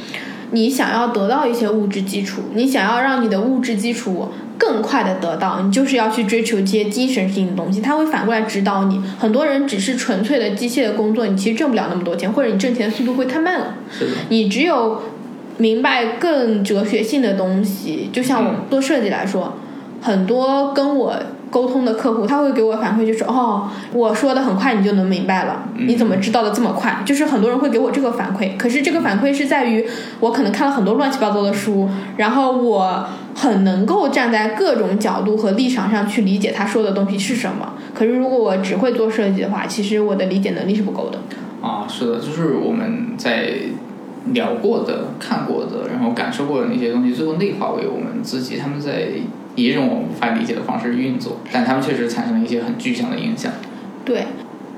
[0.55, 8.97] 你想要得到一些物质基础，你想要让你的物质基础更快的得到，你就是要去追求这些精神性的东西，他会反过来指导你。
[9.19, 13.75] 很多人只是纯粹的机械的工作，你其实挣不了那么多钱，或者你挣钱的速度会太慢了。
[13.91, 15.01] 是的，你只有
[15.57, 19.57] 明白更哲学性的东西，就像我做设计来说，
[20.01, 21.17] 很多跟我
[21.51, 27.01] 沟通的客户，他会给我反馈，就是哦，我说的很快，你就能明白了，嗯你怎么知道的这么快？
[27.05, 29.85] 就是很多人会给我这个反馈，可是这个反馈是在于
[30.19, 33.05] 我可能看了很多乱七八糟的书，然后我
[33.35, 37.73] 很能够站在各种角度和立场上去理解他说的东西是什么。
[37.93, 41.19] 可是如果我只会做设计的话，其实我的理解能力是不够的。
[41.61, 43.53] 啊，是的，就是我们在
[44.33, 49.09] 聊过的、看过的，然后感受过的那些东西，最后内化为我们自己，他们在
[49.55, 53.51] 以一种我们无法理解的方式运作，但他们确实产生了一些很具象的影响。
[54.03, 54.25] 对，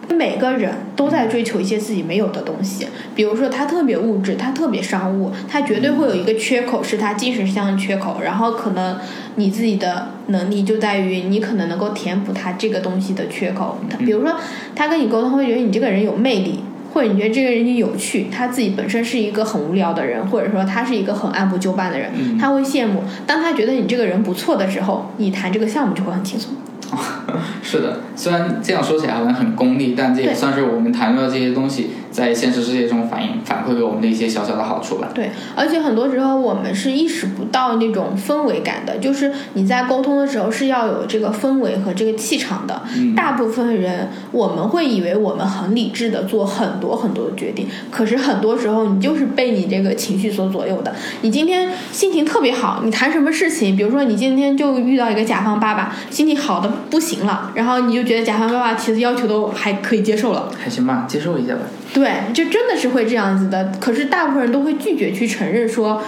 [0.10, 8.22] 每个人都在追求一些自己没有的东西，比如说他特别物质，他特别商务，他绝对会有一个缺口，是他精神上的缺口。
[8.24, 8.98] 然后可能
[9.36, 13.80] 你自己的能力就在于你可能能够填补他这个东西的缺口。
[13.90, 14.36] 他比如说
[14.76, 16.60] 他跟你沟通，会觉得你这个人有魅力。
[16.98, 23.04] 或者你觉得这个人有趣，他自己本身是一个很无聊的人，或者说他是一个很按部就班的人，嗯他会羡慕。
[23.28, 26.56] 当他觉得你这个人不错的时候，你谈这个项目就会很轻松。
[27.62, 35.08] 是的，虽然这样说起来好像很功利，但这也算是我们谈论的这些东西，在现实世界中反映反馈给我们的一些小小的好处吧。
[35.14, 42.82] 对，而且很多时候我们是意识不到那种氛围感的，就是你在沟通的时候是要有这个氛围和这个气场的。
[42.96, 50.96] 嗯大部分人我们会以为我们很理智的做很多很多的决定，可是很多时候你就是被你这个情绪所左右的。
[51.22, 60.50] 你今天心情特别好，你谈什么事情，比如说你今天就遇到一个甲方爸爸，心情好的不行了，然后你就觉得甲方爸爸提的要求都还可以接受了。
[60.58, 61.62] 还行吧，接受一下吧。
[61.94, 63.72] 对，就真的是会这样子的。
[63.80, 66.02] 可是大部分人都会拒绝去承认说，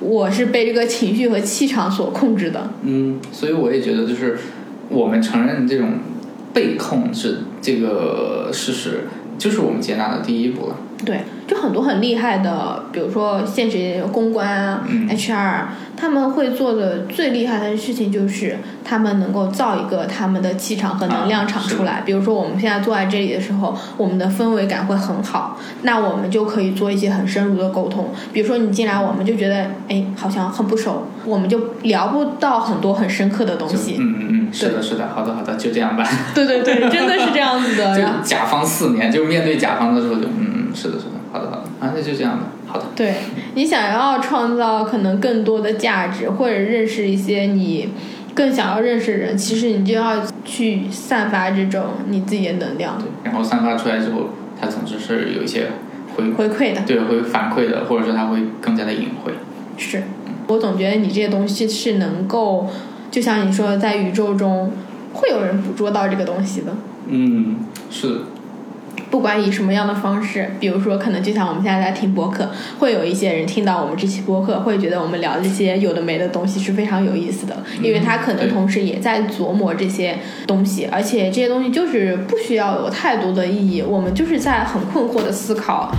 [0.00, 2.70] 我是被这个情绪和气场所控制的。
[2.82, 4.38] 嗯，所以我也觉得，就是
[4.88, 5.94] 我们承认这种
[6.52, 9.04] 被控制这个事实，
[9.38, 10.76] 就是我们接纳的第一步了。
[11.04, 15.62] 对，就很多很厉害的，比如说现实公关啊、嗯 HR，
[15.96, 22.02] 他们会做的最厉害的事情就是他们能够造一个他们的气场和能量场出来。
[22.04, 28.10] 比如说我们现在坐在这里的时候，我们的氛围感会很好，那我们就可以做一些很深入的沟通。
[28.32, 33.96] 比如说你进来，我们就觉得哎好像很不熟，我们就聊不到很多很深刻的东西。
[33.98, 36.06] 嗯嗯嗯，是的，是的，好的好的，就这样吧。
[36.34, 37.96] 对对对，真的是这样子的。
[38.00, 42.86] 就甲方四年，就面对甲方的时候就，嗯嗯，是的，是的，好的好的，啊，那就这样吧，好的。
[42.96, 43.14] 对
[43.54, 47.90] 你想要创造可能更多的价值，或者认识一些你
[48.34, 54.30] 更想要认识的人，其实你就要去散发这种你自己的能量对，然后散发出来之后，
[54.60, 55.68] 它总之是有一些
[56.16, 56.82] 回回馈的。
[56.86, 59.32] 对会反馈的，或者说它会更加的隐晦。
[59.76, 60.02] 是
[60.48, 62.68] 我总觉得你这些东西是能够，
[63.10, 64.72] 就像你说的，在宇宙中
[65.12, 66.72] 会有人捕捉到这个东西的。
[67.06, 67.56] 嗯，
[67.90, 68.14] 是的，
[69.14, 72.50] 不管以什么样的方式，比如说，可能就像我们现在在听播客，
[72.80, 80.18] 会有一些人听到我们这期播客，会觉得我们聊这些有的没的东西是非常有意思的，因为他可能同时也在琢磨这些
[80.48, 85.92] 东西，而且这些东西就是不需要有太多的意义，我们就是在很困惑的思考。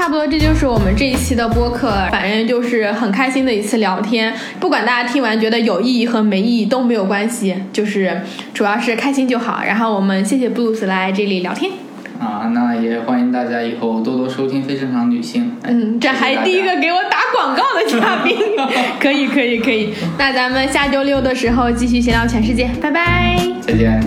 [0.00, 1.90] 差不多，这就是我们这一期的播客。
[2.10, 8.22] 反正就是很开心的一次聊天，不管大家听完觉得有意义和没意义都没有关系，就是
[8.54, 9.60] 主要是开心就好。
[9.62, 11.70] 然后我们谢谢布鲁斯来这里聊天。
[12.18, 15.52] 啊，那也欢迎大家以后多多收听《非正常女性》。
[15.66, 16.74] 哎嗯，这还第一个。
[16.80, 18.34] 给我打广告的嘉宾，
[18.98, 19.92] 可以可以可以。
[20.16, 23.38] 那咱们下周六的时候继续闲聊全世界，拜拜。
[23.60, 24.02] 再见。